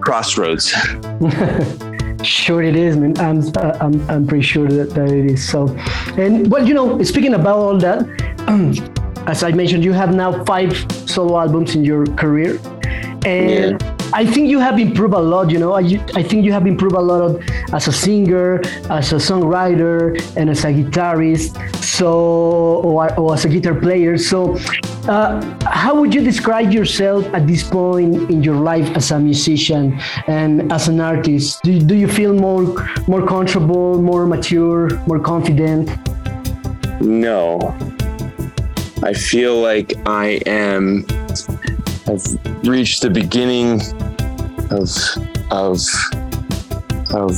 crossroads. 0.00 0.72
Sure, 2.22 2.62
it 2.62 2.76
is, 2.76 2.96
man. 2.96 3.18
I'm, 3.18 3.40
uh, 3.56 3.76
I'm, 3.80 4.10
I'm 4.10 4.26
pretty 4.26 4.42
sure 4.42 4.68
that, 4.68 4.90
that 4.94 5.08
it 5.10 5.26
is. 5.26 5.48
So, 5.48 5.68
and 6.16 6.50
well, 6.50 6.66
you 6.66 6.74
know, 6.74 7.02
speaking 7.02 7.34
about 7.34 7.56
all 7.56 7.78
that, 7.78 8.06
as 9.26 9.42
I 9.42 9.52
mentioned, 9.52 9.84
you 9.84 9.92
have 9.92 10.14
now 10.14 10.44
five 10.44 10.74
solo 11.08 11.40
albums 11.40 11.74
in 11.74 11.84
your 11.84 12.06
career, 12.06 12.60
and 13.24 13.80
yeah. 13.80 13.96
I 14.14 14.26
think 14.26 14.48
you 14.48 14.58
have 14.58 14.78
improved 14.78 15.14
a 15.14 15.18
lot. 15.18 15.50
You 15.50 15.58
know, 15.58 15.72
I, 15.72 15.80
I 16.14 16.22
think 16.22 16.44
you 16.44 16.52
have 16.52 16.66
improved 16.66 16.94
a 16.94 17.00
lot 17.00 17.22
of, 17.22 17.42
as 17.72 17.88
a 17.88 17.92
singer, 17.92 18.60
as 18.90 19.12
a 19.12 19.16
songwriter, 19.16 20.20
and 20.36 20.50
as 20.50 20.64
a 20.64 20.72
guitarist. 20.72 21.56
So, 21.82 22.10
or, 22.82 23.12
or 23.18 23.34
as 23.34 23.44
a 23.44 23.48
guitar 23.48 23.74
player. 23.74 24.16
So, 24.18 24.58
uh, 25.08 25.40
how 25.66 25.94
would 25.98 26.14
you 26.14 26.22
describe 26.22 26.72
yourself 26.72 27.26
at 27.34 27.46
this 27.46 27.62
point 27.62 28.30
in 28.30 28.42
your 28.42 28.56
life 28.56 28.88
as 28.96 29.10
a 29.10 29.18
musician 29.18 29.98
and 30.26 30.72
as 30.72 30.88
an 30.88 31.00
artist? 31.00 31.60
Do, 31.62 31.80
do 31.80 31.94
you 31.94 32.08
feel 32.08 32.34
more 32.34 32.62
more 33.08 33.26
comfortable, 33.26 34.00
more 34.00 34.26
mature, 34.26 34.90
more 35.06 35.18
confident? 35.18 35.90
No. 37.00 37.74
I 39.02 39.12
feel 39.14 39.60
like 39.60 39.94
I 40.06 40.40
am 40.46 41.04
I've 42.06 42.24
reached 42.64 43.02
the 43.02 43.10
beginning 43.10 43.80
of 44.70 44.88
of 45.50 45.80
of 47.10 47.32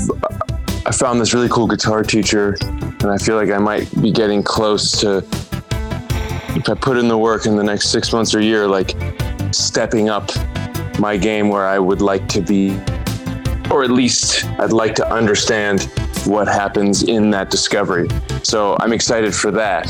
I 0.86 0.92
found 0.92 1.18
this 1.18 1.32
really 1.32 1.48
cool 1.48 1.66
guitar 1.66 2.02
teacher 2.02 2.56
and 2.60 3.06
I 3.06 3.16
feel 3.16 3.36
like 3.36 3.50
I 3.50 3.58
might 3.58 3.88
be 4.02 4.12
getting 4.12 4.42
close 4.42 4.92
to 5.00 5.24
if 6.56 6.68
I 6.68 6.74
put 6.74 6.96
in 6.96 7.08
the 7.08 7.18
work 7.18 7.46
in 7.46 7.56
the 7.56 7.64
next 7.64 7.90
six 7.90 8.12
months 8.12 8.34
or 8.34 8.40
year, 8.40 8.66
like 8.66 8.96
stepping 9.52 10.08
up 10.08 10.30
my 10.98 11.16
game 11.16 11.48
where 11.48 11.66
I 11.66 11.78
would 11.78 12.00
like 12.00 12.28
to 12.28 12.40
be, 12.40 12.70
or 13.70 13.82
at 13.82 13.90
least 13.90 14.44
I'd 14.60 14.72
like 14.72 14.94
to 14.96 15.12
understand 15.12 15.90
what 16.26 16.46
happens 16.46 17.02
in 17.02 17.30
that 17.30 17.50
discovery. 17.50 18.08
So 18.42 18.76
I'm 18.80 18.92
excited 18.92 19.34
for 19.34 19.50
that. 19.50 19.86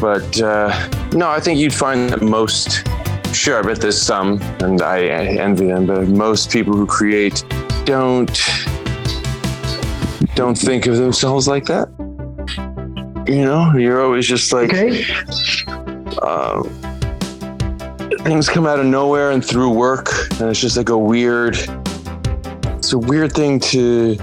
But 0.00 0.40
uh, 0.40 0.88
no, 1.12 1.28
I 1.28 1.40
think 1.40 1.58
you'd 1.58 1.74
find 1.74 2.10
that 2.10 2.22
most, 2.22 2.86
sure, 3.34 3.58
I 3.58 3.62
bet 3.62 3.80
there's 3.80 4.00
some, 4.00 4.40
and 4.60 4.80
I 4.82 5.06
envy 5.06 5.66
them, 5.66 5.86
but 5.86 6.06
most 6.08 6.50
people 6.50 6.74
who 6.74 6.86
create 6.86 7.44
don't 7.84 8.40
don't 10.34 10.56
think 10.56 10.86
of 10.86 10.96
themselves 10.96 11.48
like 11.48 11.64
that. 11.64 11.88
You 13.26 13.44
know, 13.44 13.72
you're 13.76 14.04
always 14.04 14.26
just 14.26 14.52
like, 14.52 14.72
okay. 14.72 15.04
Uh, 16.22 16.62
things 18.22 18.48
come 18.48 18.66
out 18.66 18.78
of 18.78 18.86
nowhere 18.86 19.30
and 19.30 19.44
through 19.44 19.72
work, 19.72 20.10
and 20.40 20.50
it's 20.50 20.60
just 20.60 20.76
like 20.76 20.88
a 20.88 20.98
weird, 20.98 21.56
it's 22.76 22.92
a 22.92 22.98
weird 22.98 23.32
thing 23.32 23.60
to 23.60 24.16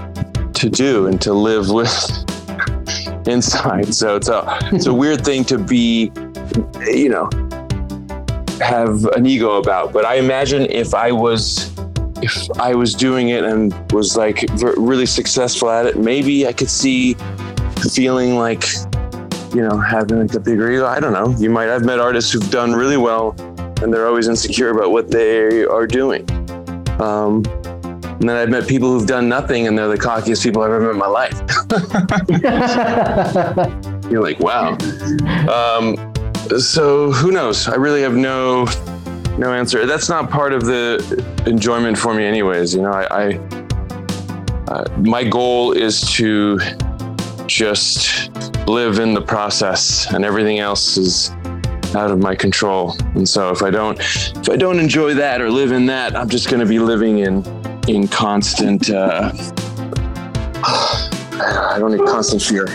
to 0.54 0.70
do 0.70 1.06
and 1.06 1.20
to 1.20 1.32
live 1.32 1.70
with 1.70 1.92
inside. 3.26 3.94
So 3.94 4.16
it's 4.16 4.28
a 4.28 4.58
it's 4.72 4.86
a 4.86 4.94
weird 5.02 5.24
thing 5.24 5.44
to 5.44 5.58
be, 5.58 6.12
you 6.86 7.08
know, 7.08 7.28
have 8.60 9.04
an 9.16 9.26
ego 9.26 9.58
about. 9.58 9.92
But 9.92 10.04
I 10.04 10.16
imagine 10.16 10.62
if 10.70 10.94
I 10.94 11.12
was 11.12 11.72
if 12.22 12.50
I 12.58 12.74
was 12.74 12.94
doing 12.94 13.28
it 13.28 13.44
and 13.44 13.74
was 13.92 14.16
like 14.16 14.44
really 14.76 15.06
successful 15.06 15.70
at 15.70 15.86
it, 15.86 15.98
maybe 15.98 16.46
I 16.46 16.52
could 16.52 16.70
see 16.70 17.14
feeling 17.92 18.36
like 18.36 18.64
you 19.54 19.62
know, 19.62 19.78
having 19.78 20.20
like 20.20 20.34
a 20.34 20.40
bigger 20.40 20.70
ego. 20.70 20.86
I 20.86 21.00
don't 21.00 21.12
know. 21.12 21.34
You 21.38 21.50
might 21.50 21.64
have 21.64 21.84
met 21.84 21.98
artists 21.98 22.32
who've 22.32 22.50
done 22.50 22.72
really 22.72 22.96
well 22.96 23.34
and 23.82 23.92
they're 23.92 24.06
always 24.06 24.28
insecure 24.28 24.70
about 24.70 24.90
what 24.90 25.10
they 25.10 25.64
are 25.64 25.86
doing. 25.86 26.28
Um, 27.00 27.42
and 28.18 28.28
then 28.30 28.36
I've 28.36 28.48
met 28.48 28.66
people 28.66 28.90
who've 28.90 29.06
done 29.06 29.28
nothing 29.28 29.66
and 29.66 29.76
they're 29.76 29.88
the 29.88 29.98
cockiest 29.98 30.42
people 30.42 30.62
I've 30.62 30.72
ever 30.72 30.86
met 30.86 30.92
in 30.92 30.98
my 30.98 31.06
life. 31.06 31.38
You're 34.10 34.22
like, 34.22 34.40
wow. 34.40 34.72
Um, 35.48 36.14
so 36.58 37.12
who 37.12 37.30
knows? 37.30 37.68
I 37.68 37.74
really 37.74 38.00
have 38.02 38.14
no 38.14 38.66
no 39.36 39.52
answer. 39.52 39.84
That's 39.84 40.08
not 40.08 40.30
part 40.30 40.54
of 40.54 40.64
the 40.64 41.44
enjoyment 41.46 41.98
for 41.98 42.14
me, 42.14 42.24
anyways. 42.24 42.74
You 42.74 42.82
know, 42.82 42.92
I, 42.92 43.06
I 43.10 43.38
uh, 44.68 44.84
my 44.98 45.22
goal 45.24 45.72
is 45.72 46.00
to 46.12 46.58
just 47.46 48.30
live 48.66 48.98
in 48.98 49.14
the 49.14 49.20
process 49.20 50.12
and 50.12 50.24
everything 50.24 50.58
else 50.58 50.96
is 50.96 51.30
out 51.94 52.10
of 52.10 52.18
my 52.18 52.34
control. 52.34 52.96
And 53.14 53.28
so 53.28 53.50
if 53.50 53.62
I 53.62 53.70
don't 53.70 53.98
if 54.00 54.48
I 54.48 54.56
don't 54.56 54.78
enjoy 54.78 55.14
that 55.14 55.40
or 55.40 55.50
live 55.50 55.72
in 55.72 55.86
that, 55.86 56.16
I'm 56.16 56.28
just 56.28 56.48
going 56.50 56.60
to 56.60 56.66
be 56.66 56.78
living 56.78 57.20
in 57.20 57.44
in 57.88 58.08
constant 58.08 58.90
uh, 58.90 59.32
I 61.38 61.76
don't 61.78 61.92
need 61.92 62.06
constant 62.06 62.42
fear. 62.42 62.66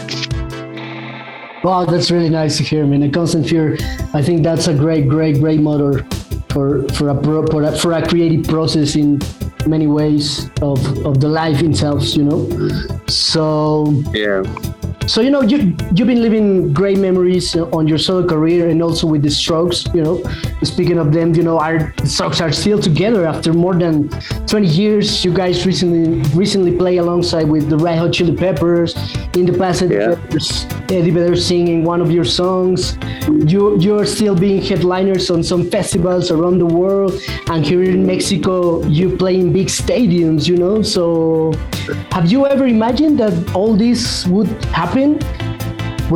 Wow, 1.64 1.86
that's 1.86 2.10
really 2.10 2.30
nice 2.30 2.58
to 2.58 2.64
hear, 2.64 2.86
man. 2.88 3.04
A 3.04 3.10
constant 3.10 3.48
fear. 3.48 3.78
I 4.14 4.22
think 4.24 4.44
that's 4.44 4.68
a 4.68 4.74
great, 4.74 5.08
great, 5.08 5.40
great 5.40 5.60
motto 5.60 6.04
for 6.50 6.88
for 6.94 7.10
a, 7.10 7.16
pro, 7.16 7.46
for 7.48 7.64
a 7.64 7.78
for 7.78 7.92
a 7.94 8.08
creative 8.08 8.48
process 8.48 8.96
in 8.96 9.20
many 9.68 9.88
ways 9.88 10.50
of 10.62 10.80
of 11.06 11.20
the 11.20 11.28
life 11.28 11.62
itself. 11.62 12.16
You 12.16 12.24
know, 12.24 12.50
so 13.08 13.92
yeah 14.14 14.44
so 15.12 15.20
you 15.20 15.30
know 15.30 15.42
you 15.42 15.76
you've 15.94 16.08
been 16.08 16.22
living 16.22 16.72
great 16.72 16.98
memories 16.98 17.54
uh, 17.54 17.66
on 17.78 17.86
your 17.86 17.98
solo 17.98 18.26
career 18.26 18.70
and 18.70 18.82
also 18.82 19.06
with 19.06 19.22
the 19.22 19.30
Strokes. 19.30 19.84
You 19.94 20.04
know, 20.04 20.24
speaking 20.64 20.98
of 20.98 21.12
them, 21.12 21.36
you 21.36 21.44
know, 21.44 21.60
our 21.60 21.94
Strokes 22.06 22.40
are 22.40 22.54
still 22.54 22.80
together 22.80 23.26
after 23.26 23.52
more 23.52 23.76
than 23.76 24.08
20 24.48 24.68
years. 24.68 25.26
You 25.26 25.34
guys 25.34 25.66
recently 25.66 26.22
recently 26.32 26.78
play 26.78 26.96
alongside 26.96 27.50
with 27.50 27.70
the 27.70 27.78
Red 27.78 27.98
Hot 27.98 28.14
Chili 28.14 28.38
Peppers. 28.38 28.96
In 29.36 29.46
the 29.46 29.58
past, 29.58 29.82
yeah. 29.82 30.16
Eddie 30.90 31.12
Vedder 31.12 31.36
singing 31.36 31.84
one 31.84 32.00
of 32.00 32.10
your 32.10 32.26
songs. 32.26 32.98
You 33.28 33.78
you're 33.80 34.06
still 34.06 34.36
being 34.36 34.62
headliners 34.62 35.30
on 35.30 35.44
some 35.44 35.70
festivals 35.70 36.32
around 36.32 36.60
the 36.60 36.72
world, 36.80 37.20
and 37.48 37.66
here 37.66 37.84
in 37.84 38.06
Mexico, 38.06 38.82
you 38.88 39.18
play 39.18 39.36
in 39.36 39.52
big 39.52 39.68
stadiums. 39.68 40.48
You 40.48 40.56
know, 40.56 40.82
so 40.82 41.52
have 42.12 42.32
you 42.32 42.46
ever 42.46 42.66
imagined 42.68 43.20
that 43.20 43.34
all 43.54 43.76
this 43.76 44.26
would 44.28 44.48
happen? 44.72 45.01
Happen? 45.02 45.32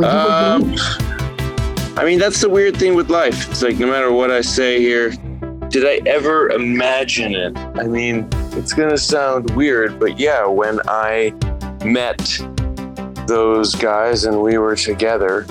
Um, 0.04 0.74
I 1.96 2.04
mean, 2.04 2.18
that's 2.18 2.40
the 2.40 2.48
weird 2.48 2.76
thing 2.76 2.94
with 2.94 3.10
life. 3.10 3.50
It's 3.50 3.62
like 3.62 3.78
no 3.78 3.86
matter 3.86 4.12
what 4.12 4.30
I 4.30 4.40
say 4.42 4.80
here, 4.80 5.10
did 5.68 5.86
I 5.86 6.06
ever 6.08 6.50
imagine 6.50 7.34
it? 7.34 7.56
I 7.56 7.84
mean, 7.84 8.28
it's 8.52 8.72
gonna 8.72 8.98
sound 8.98 9.50
weird, 9.50 9.98
but 9.98 10.18
yeah, 10.18 10.44
when 10.46 10.80
I 10.86 11.32
met 11.84 12.38
those 13.26 13.74
guys 13.74 14.24
and 14.24 14.40
we 14.40 14.58
were 14.58 14.76
together, 14.76 15.46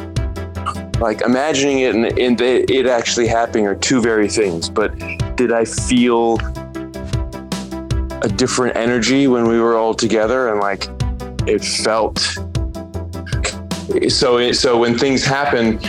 like 0.99 1.21
imagining 1.21 1.79
it 1.79 1.95
and, 1.95 2.05
and 2.17 2.39
it 2.41 2.85
actually 2.85 3.27
happening 3.27 3.67
are 3.67 3.75
two 3.75 4.01
very 4.01 4.29
things. 4.29 4.69
But 4.69 4.97
did 5.35 5.51
I 5.51 5.65
feel 5.65 6.37
a 8.21 8.29
different 8.29 8.77
energy 8.77 9.27
when 9.27 9.47
we 9.47 9.59
were 9.59 9.75
all 9.75 9.93
together 9.93 10.49
and 10.49 10.59
like 10.59 10.87
it 11.47 11.63
felt 11.63 12.37
so 14.09 14.51
so 14.51 14.77
when 14.77 14.97
things 14.97 15.23
happen, 15.23 15.79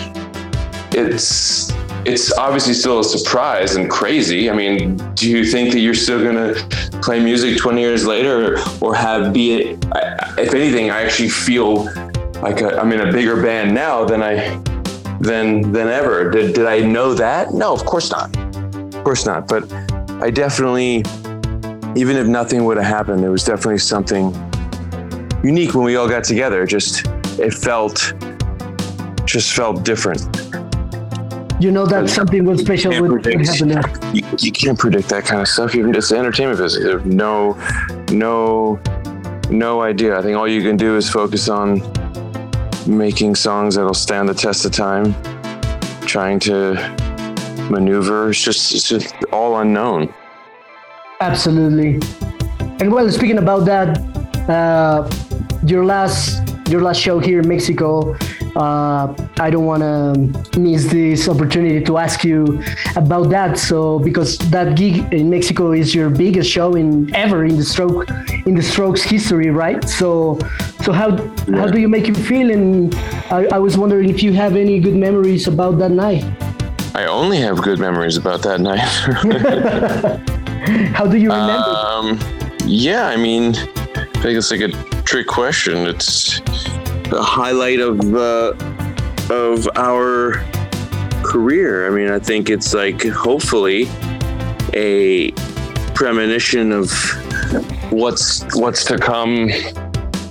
it's 0.93 1.73
it's 2.07 2.33
obviously 2.35 2.73
still 2.75 3.01
a 3.01 3.05
surprise 3.05 3.75
and 3.75 3.91
crazy. 3.91 4.49
I 4.49 4.55
mean, 4.55 4.97
do 5.15 5.29
you 5.29 5.45
think 5.45 5.73
that 5.73 5.81
you're 5.81 5.95
still 5.95 6.23
gonna 6.23 6.55
play 7.03 7.19
music 7.19 7.59
20 7.59 7.81
years 7.81 8.07
later, 8.07 8.59
or 8.81 8.95
have 8.95 9.33
be 9.33 9.55
it? 9.55 9.85
If 10.39 10.55
anything, 10.55 10.91
I 10.91 11.03
actually 11.03 11.31
feel 11.31 11.85
like 12.43 12.63
i 12.63 12.81
am 12.81 12.93
in 12.93 13.01
a 13.01 13.11
bigger 13.11 13.43
band 13.43 13.75
now 13.75 14.05
than 14.05 14.23
I 14.23 14.61
than 15.21 15.73
than 15.73 15.89
ever. 15.89 16.31
Did 16.31 16.55
did 16.55 16.67
I 16.67 16.81
know 16.81 17.15
that? 17.15 17.53
No, 17.53 17.73
of 17.73 17.85
course 17.85 18.11
not. 18.11 18.37
Of 18.95 19.03
course 19.05 19.27
not. 19.27 19.49
But 19.49 19.71
I 20.23 20.31
definitely, 20.31 21.03
even 21.97 22.17
if 22.17 22.27
nothing 22.27 22.65
would 22.67 22.77
have 22.77 22.87
happened, 22.87 23.23
there 23.23 23.31
was 23.31 23.45
definitely 23.45 23.79
something 23.79 24.33
unique 25.43 25.75
when 25.75 25.85
we 25.85 25.97
all 25.97 26.09
got 26.09 26.25
together. 26.25 26.67
Just 26.67 27.07
it 27.39 27.53
felt 27.53 28.15
just 29.27 29.53
felt 29.55 29.85
different. 29.85 30.21
You 31.59 31.71
know 31.71 31.87
that 31.87 32.11
something 32.11 32.45
was 32.45 32.61
special 32.61 32.91
would 33.01 33.25
happen 33.25 33.69
there. 33.69 33.83
You, 34.13 34.23
you, 34.39 34.53
can't 34.53 34.79
predict 34.79 35.09
that 35.09 35.25
kind 35.25 35.41
of 35.41 35.49
stuff. 35.49 35.75
Even 35.75 35.95
it's 35.95 36.11
the 36.11 36.19
entertainment 36.19 36.59
business. 36.59 36.85
There's 36.85 37.05
no, 37.07 37.57
no, 38.11 38.79
no 39.51 39.81
idea. 39.81 40.19
I 40.19 40.23
think 40.23 40.37
all 40.37 40.47
you 40.47 40.61
can 40.61 40.77
do 40.77 40.97
is 40.97 41.09
focus 41.09 41.49
on 41.49 41.81
making 42.87 43.37
songs 43.37 43.77
that'll 43.77 43.95
stand 43.95 44.29
the 44.29 44.35
test 44.35 44.67
of 44.67 44.73
time. 44.73 45.15
Trying 46.03 46.41
to 46.41 46.75
maneuver. 47.71 48.31
It's 48.31 48.43
just, 48.43 48.75
it's 48.75 48.89
just 48.89 49.15
all 49.33 49.59
unknown. 49.61 50.13
Absolutely. 51.21 52.01
And 52.81 52.93
well, 52.93 53.11
speaking 53.11 53.39
about 53.39 53.65
that, 53.65 53.99
uh, 54.49 55.09
your 55.67 55.87
last 55.87 56.46
your 56.69 56.83
last 56.83 57.01
show 57.01 57.19
here 57.19 57.41
in 57.41 57.49
Mexico. 57.49 58.15
Uh, 58.57 59.15
I 59.39 59.51
don't 59.51 59.67
want 59.67 59.83
to 59.83 60.59
miss 60.59 60.87
this 60.87 61.29
opportunity 61.29 61.85
to 61.85 61.99
ask 61.99 62.25
you 62.25 62.63
about 62.97 63.31
that. 63.31 63.59
So 63.59 63.99
because 63.99 64.39
that 64.51 64.77
gig 64.77 65.13
in 65.13 65.31
Mexico 65.31 65.73
is 65.73 65.95
your 65.95 66.11
biggest 66.11 66.51
show 66.51 66.75
in 66.75 67.15
ever 67.15 67.45
in 67.45 67.57
the 67.57 67.65
stroke 67.65 68.09
in 68.47 68.55
the 68.55 68.63
Strokes 68.63 69.03
history, 69.03 69.51
right? 69.51 69.87
So 69.89 70.39
so 70.83 70.93
how 70.93 71.17
yeah. 71.17 71.61
how 71.61 71.69
do 71.69 71.79
you 71.79 71.89
make 71.89 72.07
you 72.07 72.15
feel? 72.15 72.51
And 72.51 72.95
I, 73.31 73.47
I 73.53 73.59
was 73.59 73.77
wondering 73.77 74.09
if 74.09 74.23
you 74.23 74.33
have 74.33 74.57
any 74.57 74.81
good 74.81 74.97
memories 74.97 75.47
about 75.47 75.79
that 75.79 75.91
night. 75.91 76.25
I 76.95 77.05
only 77.05 77.39
have 77.39 77.61
good 77.61 77.79
memories 77.79 78.17
about 78.17 78.43
that 78.43 78.61
night. 78.61 78.79
how 80.95 81.07
do 81.07 81.19
you 81.19 81.31
remember? 81.31 81.69
Um, 81.69 82.19
yeah, 82.65 83.07
I 83.07 83.17
mean, 83.17 83.55
I 83.55 84.23
think 84.23 84.39
it's 84.39 84.51
like 84.51 84.63
a 84.63 84.96
trick 85.07 85.29
question. 85.29 85.87
It's 85.87 86.41
the 87.11 87.23
highlight 87.23 87.79
of 87.79 88.01
uh, 88.15 88.53
of 89.33 89.69
our 89.77 90.45
career. 91.23 91.87
I 91.87 91.91
mean, 91.91 92.11
I 92.11 92.19
think 92.19 92.51
it's 92.51 92.75
like 92.75 93.07
hopefully 93.07 93.89
a 94.75 95.31
premonition 95.95 96.73
of 96.73 96.93
what's 97.91 98.45
what's 98.57 98.85
to 98.87 98.99
come. 98.99 99.51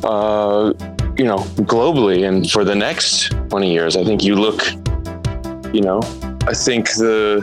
Uh, 0.03 0.73
you 1.17 1.23
know, 1.23 1.37
globally 1.63 2.27
and 2.27 2.51
for 2.51 2.65
the 2.65 2.75
next 2.75 3.31
20 3.49 3.71
years. 3.71 3.95
I 3.95 4.03
think 4.03 4.21
you 4.21 4.35
look, 4.35 4.65
you 5.73 5.79
know, 5.79 6.01
I 6.45 6.53
think 6.53 6.89
the 6.95 7.41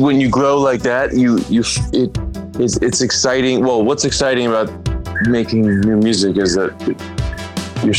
when 0.00 0.20
you 0.20 0.28
grow 0.28 0.58
like 0.58 0.82
that, 0.82 1.14
you 1.14 1.38
you 1.48 1.62
it 1.92 2.18
is 2.60 2.76
it's 2.78 3.00
exciting. 3.00 3.64
Well, 3.64 3.84
what's 3.84 4.04
exciting 4.04 4.48
about 4.48 4.85
making 5.28 5.80
new 5.80 5.96
music 5.96 6.36
is 6.36 6.54
that 6.54 6.72
you're 7.84 7.94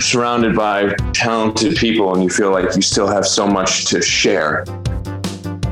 surrounded 0.00 0.54
by 0.54 0.94
talented 1.12 1.76
people 1.76 2.14
and 2.14 2.22
you 2.22 2.28
feel 2.28 2.50
like 2.50 2.74
you 2.76 2.82
still 2.82 3.06
have 3.06 3.26
so 3.26 3.46
much 3.46 3.86
to 3.86 4.02
share. 4.02 4.64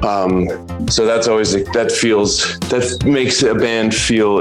Um, 0.03 0.49
so 0.89 1.07
that's 1.07 1.29
always 1.29 1.53
that 1.53 1.93
feels 1.93 2.59
that 2.61 3.05
makes 3.05 3.43
a 3.43 3.55
band 3.55 3.95
feel 3.95 4.41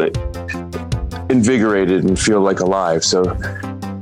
invigorated 1.29 2.03
and 2.03 2.19
feel 2.19 2.41
like 2.41 2.61
alive. 2.61 3.03
So 3.03 3.23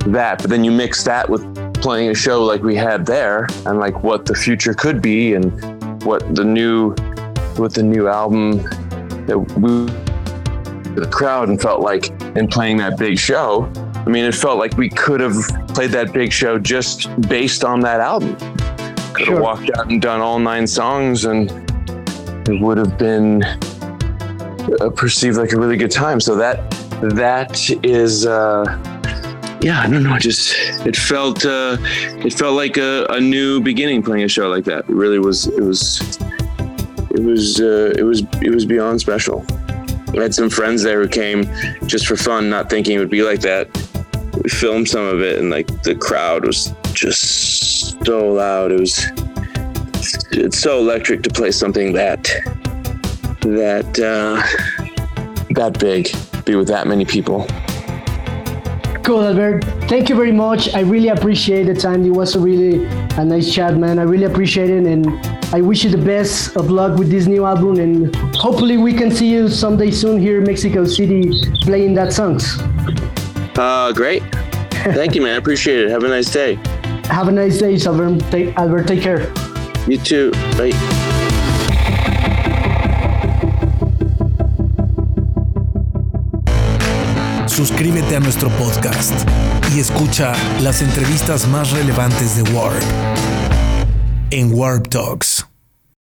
that, 0.06 0.38
but 0.40 0.48
then 0.48 0.64
you 0.64 0.70
mix 0.70 1.04
that 1.04 1.28
with 1.28 1.42
playing 1.82 2.10
a 2.10 2.14
show 2.14 2.42
like 2.44 2.62
we 2.62 2.74
had 2.74 3.04
there 3.04 3.46
and 3.66 3.78
like 3.78 4.02
what 4.02 4.26
the 4.26 4.34
future 4.34 4.74
could 4.74 5.02
be 5.02 5.34
and 5.34 6.02
what 6.02 6.34
the 6.34 6.44
new 6.44 6.94
with 7.58 7.74
the 7.74 7.82
new 7.82 8.08
album 8.08 8.62
that 9.26 9.38
we 9.38 10.09
the 10.94 11.08
crowd 11.10 11.48
and 11.48 11.60
felt 11.60 11.80
like 11.80 12.10
in 12.36 12.48
playing 12.48 12.78
that 12.78 12.98
big 12.98 13.18
show. 13.18 13.70
I 13.94 14.08
mean, 14.08 14.24
it 14.24 14.34
felt 14.34 14.58
like 14.58 14.76
we 14.76 14.88
could 14.88 15.20
have 15.20 15.36
played 15.68 15.90
that 15.90 16.12
big 16.12 16.32
show 16.32 16.58
just 16.58 17.08
based 17.28 17.64
on 17.64 17.80
that 17.80 18.00
album. 18.00 18.36
Could 19.14 19.26
sure. 19.26 19.34
have 19.34 19.42
walked 19.42 19.70
out 19.76 19.90
and 19.90 20.00
done 20.00 20.20
all 20.20 20.38
nine 20.38 20.66
songs, 20.66 21.24
and 21.24 21.50
it 22.48 22.60
would 22.60 22.78
have 22.78 22.96
been 22.98 23.42
uh, 24.80 24.90
perceived 24.90 25.36
like 25.36 25.52
a 25.52 25.58
really 25.58 25.76
good 25.76 25.90
time. 25.90 26.20
So 26.20 26.34
that 26.36 26.70
that 27.00 27.70
is, 27.84 28.26
uh, 28.26 28.64
yeah, 29.60 29.80
I 29.80 29.90
don't 29.90 30.02
know. 30.02 30.18
Just 30.18 30.54
it 30.86 30.96
felt 30.96 31.44
uh, 31.44 31.76
it 31.80 32.32
felt 32.32 32.56
like 32.56 32.78
a, 32.78 33.06
a 33.10 33.20
new 33.20 33.60
beginning 33.60 34.02
playing 34.02 34.24
a 34.24 34.28
show 34.28 34.48
like 34.48 34.64
that. 34.64 34.88
It 34.88 34.94
really 34.94 35.18
was. 35.18 35.46
It 35.46 35.62
was. 35.62 36.18
It 37.10 37.22
was. 37.22 37.60
Uh, 37.60 37.92
it 37.98 38.02
was. 38.02 38.22
It 38.42 38.50
was 38.50 38.64
beyond 38.64 39.00
special. 39.00 39.44
I 40.16 40.22
had 40.22 40.34
some 40.34 40.50
friends 40.50 40.82
there 40.82 41.00
who 41.00 41.08
came 41.08 41.44
just 41.86 42.06
for 42.06 42.16
fun, 42.16 42.50
not 42.50 42.68
thinking 42.68 42.96
it 42.96 42.98
would 42.98 43.10
be 43.10 43.22
like 43.22 43.40
that. 43.42 43.68
We 44.42 44.50
filmed 44.50 44.88
some 44.88 45.04
of 45.04 45.20
it, 45.20 45.38
and 45.38 45.50
like 45.50 45.82
the 45.82 45.94
crowd 45.94 46.44
was 46.46 46.72
just 46.92 48.04
so 48.04 48.32
loud. 48.32 48.72
It 48.72 48.80
was 48.80 49.06
it's 50.32 50.58
so 50.58 50.78
electric 50.78 51.22
to 51.22 51.30
play 51.30 51.50
something 51.50 51.92
that 51.92 52.24
that 53.42 53.98
uh, 53.98 54.42
that 55.50 55.78
big, 55.78 56.08
be 56.44 56.56
with 56.56 56.68
that 56.68 56.86
many 56.86 57.04
people. 57.04 57.46
Cool, 59.02 59.24
Albert. 59.24 59.64
Thank 59.88 60.08
you 60.08 60.14
very 60.14 60.32
much. 60.32 60.74
I 60.74 60.80
really 60.80 61.08
appreciate 61.08 61.64
the 61.64 61.74
time. 61.74 62.04
It 62.04 62.10
was 62.10 62.36
a 62.36 62.40
really 62.40 62.84
a 63.16 63.24
nice 63.24 63.52
chat, 63.52 63.76
man. 63.76 63.98
I 63.98 64.02
really 64.02 64.24
appreciate 64.24 64.70
it, 64.70 64.86
and 64.86 65.06
I 65.54 65.60
wish 65.60 65.84
you 65.84 65.90
the 65.90 66.04
best 66.04 66.56
of 66.56 66.70
luck 66.70 66.98
with 66.98 67.10
this 67.10 67.26
new 67.26 67.44
album. 67.44 67.78
And 67.78 68.14
hopefully, 68.40 68.78
we 68.78 68.92
can 68.92 69.10
see 69.10 69.30
you 69.30 69.48
someday 69.48 69.90
soon 69.90 70.18
here 70.18 70.38
in 70.38 70.44
Mexico 70.44 70.84
City 70.84 71.30
playing 71.62 71.94
that 71.94 72.12
songs. 72.12 72.58
Uh, 73.56 73.92
great. 73.92 74.22
Thank 74.98 75.14
you, 75.14 75.22
man. 75.22 75.34
I 75.34 75.36
appreciate 75.36 75.84
it. 75.84 75.90
Have 75.90 76.04
a 76.04 76.08
nice 76.08 76.32
day. 76.32 76.54
Have 77.04 77.28
a 77.28 77.32
nice 77.32 77.58
day, 77.58 77.76
Albert. 77.86 78.20
Take, 78.30 78.56
Albert, 78.56 78.88
take 78.88 79.02
care. 79.02 79.32
You 79.86 79.98
too. 79.98 80.30
Bye. 80.56 80.72
suscríbete 87.60 88.16
a 88.16 88.20
nuestro 88.20 88.48
podcast 88.56 89.12
y 89.74 89.80
escucha 89.80 90.32
las 90.62 90.80
entrevistas 90.80 91.46
más 91.46 91.72
relevantes 91.72 92.42
de 92.42 92.50
Warp 92.54 92.82
en 94.30 94.54
Warp 94.54 94.88
Talks. 94.88 95.39